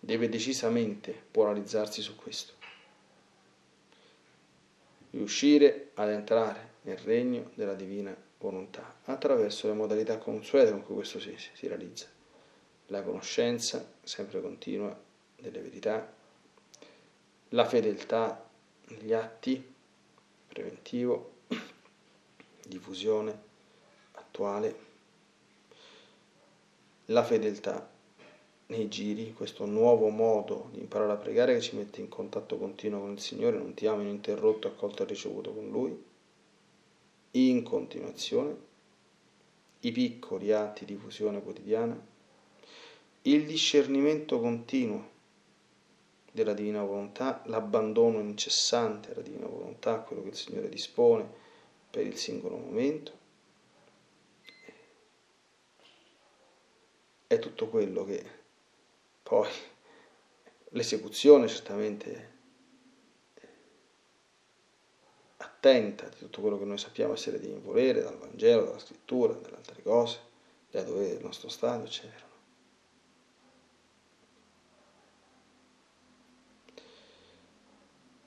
deve 0.00 0.28
decisamente 0.28 1.14
polarizzarsi 1.30 2.02
su 2.02 2.16
questo 2.16 2.59
riuscire 5.10 5.90
ad 5.94 6.10
entrare 6.10 6.74
nel 6.82 6.98
regno 6.98 7.50
della 7.54 7.74
divina 7.74 8.16
volontà 8.38 9.00
attraverso 9.04 9.66
le 9.68 9.74
modalità 9.74 10.18
consuete 10.18 10.70
con 10.70 10.82
cui 10.82 10.94
questo 10.94 11.20
si, 11.20 11.34
si 11.36 11.66
realizza. 11.66 12.06
La 12.86 13.02
conoscenza 13.02 13.92
sempre 14.02 14.40
continua 14.40 14.98
delle 15.36 15.60
verità, 15.60 16.12
la 17.50 17.64
fedeltà 17.64 18.48
negli 18.88 19.12
atti, 19.12 19.74
preventivo, 20.48 21.38
diffusione 22.66 23.48
attuale, 24.12 24.88
la 27.06 27.24
fedeltà 27.24 27.89
nei 28.70 28.88
giri, 28.88 29.32
questo 29.32 29.66
nuovo 29.66 30.08
modo 30.08 30.68
di 30.72 30.78
imparare 30.78 31.12
a 31.12 31.16
pregare 31.16 31.54
che 31.54 31.60
ci 31.60 31.76
mette 31.76 32.00
in 32.00 32.08
contatto 32.08 32.56
continuo 32.56 33.00
con 33.00 33.12
il 33.12 33.20
Signore, 33.20 33.58
non 33.58 33.74
ti 33.74 33.86
amo 33.86 34.02
ininterrotto, 34.02 34.68
accolto 34.68 35.02
e 35.02 35.06
ricevuto 35.06 35.52
con 35.52 35.68
Lui, 35.68 36.04
in 37.32 37.62
continuazione, 37.62 38.68
i 39.80 39.92
piccoli 39.92 40.52
atti 40.52 40.84
di 40.84 40.94
fusione 40.94 41.42
quotidiana, 41.42 42.00
il 43.22 43.44
discernimento 43.44 44.40
continuo 44.40 45.18
della 46.30 46.54
divina 46.54 46.84
volontà, 46.84 47.42
l'abbandono 47.46 48.20
incessante 48.20 49.12
alla 49.12 49.22
divina 49.22 49.46
volontà, 49.46 49.98
quello 49.98 50.22
che 50.22 50.28
il 50.28 50.36
Signore 50.36 50.68
dispone 50.68 51.28
per 51.90 52.06
il 52.06 52.16
singolo 52.16 52.56
momento, 52.56 53.18
è 57.26 57.38
tutto 57.40 57.68
quello 57.68 58.04
che 58.04 58.38
poi 59.30 59.48
l'esecuzione 60.70 61.46
certamente 61.46 62.38
attenta 65.36 66.08
di 66.08 66.16
tutto 66.16 66.40
quello 66.40 66.58
che 66.58 66.64
noi 66.64 66.78
sappiamo 66.78 67.12
essere 67.12 67.38
di 67.38 67.46
volere 67.62 68.02
dal 68.02 68.18
Vangelo, 68.18 68.64
dalla 68.64 68.80
scrittura, 68.80 69.34
dalle 69.34 69.54
altre 69.54 69.82
cose, 69.84 70.18
da 70.72 70.82
dove 70.82 71.10
il 71.10 71.22
nostro 71.22 71.48
stato, 71.48 71.84
eccetera. 71.84 72.26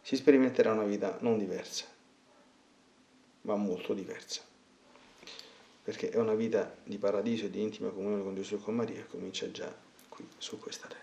Si 0.03 0.15
sperimenterà 0.15 0.71
una 0.71 0.85
vita 0.85 1.17
non 1.19 1.37
diversa, 1.37 1.85
ma 3.41 3.57
molto 3.57 3.93
diversa, 3.93 4.41
perché 5.83 6.11
è 6.11 6.17
una 6.17 6.33
vita 6.33 6.77
di 6.81 6.97
paradiso 6.97 7.47
e 7.47 7.49
di 7.49 7.61
intima 7.61 7.89
comunione 7.89 8.23
con 8.23 8.35
Gesù 8.35 8.55
e 8.55 8.59
con 8.59 8.75
Maria 8.75 9.01
che 9.01 9.07
comincia 9.07 9.51
già 9.51 9.82
qui 10.13 10.29
su 10.37 10.59
questa 10.59 10.87
terra. 10.87 11.01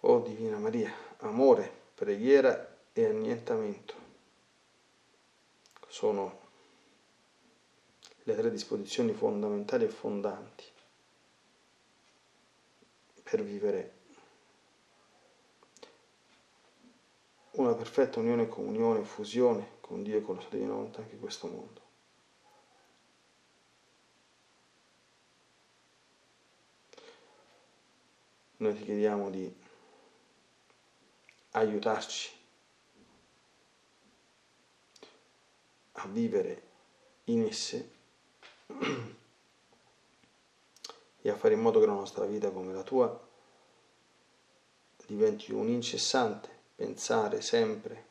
O 0.00 0.20
Divina 0.20 0.58
Maria, 0.58 0.92
amore, 1.20 1.72
preghiera 1.94 2.76
e 2.92 3.06
annientamento 3.06 3.94
sono 5.88 6.44
le 8.24 8.34
tre 8.46 8.50
disposizioni 8.54 9.12
fondamentali 9.12 9.84
e 9.84 9.88
fondanti 9.88 10.64
per 13.24 13.42
vivere 13.42 13.94
una 17.52 17.74
perfetta 17.74 18.20
unione, 18.20 18.46
comunione, 18.46 19.02
fusione 19.02 19.78
con 19.80 20.04
Dio 20.04 20.18
e 20.18 20.22
con 20.22 20.36
la 20.36 20.40
sua 20.42 20.50
divina 20.50 20.74
anche 20.74 21.08
in 21.10 21.18
questo 21.18 21.48
mondo. 21.48 21.80
Noi 28.58 28.74
ti 28.76 28.84
chiediamo 28.84 29.28
di 29.30 29.54
aiutarci 31.50 32.30
a 35.92 36.06
vivere 36.06 36.62
in 37.24 37.42
esse 37.42 37.94
e 41.22 41.30
a 41.30 41.36
fare 41.36 41.54
in 41.54 41.60
modo 41.60 41.80
che 41.80 41.86
la 41.86 41.92
nostra 41.92 42.24
vita 42.24 42.50
come 42.50 42.72
la 42.72 42.82
tua 42.82 43.26
diventi 45.06 45.52
un 45.52 45.68
incessante 45.68 46.48
pensare 46.74 47.40
sempre 47.40 48.04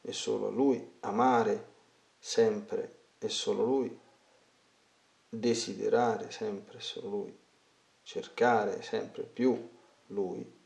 e 0.00 0.12
solo 0.12 0.48
a 0.48 0.50
Lui, 0.50 0.96
amare 1.00 1.72
sempre 2.18 2.98
e 3.18 3.28
solo 3.28 3.64
Lui, 3.64 4.00
desiderare 5.28 6.30
sempre 6.30 6.78
e 6.78 6.80
solo 6.80 7.08
Lui, 7.08 7.38
cercare 8.02 8.82
sempre 8.82 9.22
più 9.22 9.70
Lui, 10.08 10.62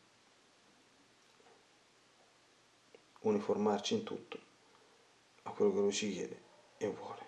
uniformarci 3.20 3.94
in 3.94 4.04
tutto 4.04 4.38
a 5.42 5.52
quello 5.52 5.72
che 5.72 5.78
Lui 5.78 5.92
ci 5.92 6.12
chiede 6.12 6.42
e 6.78 6.88
vuole. 6.88 7.28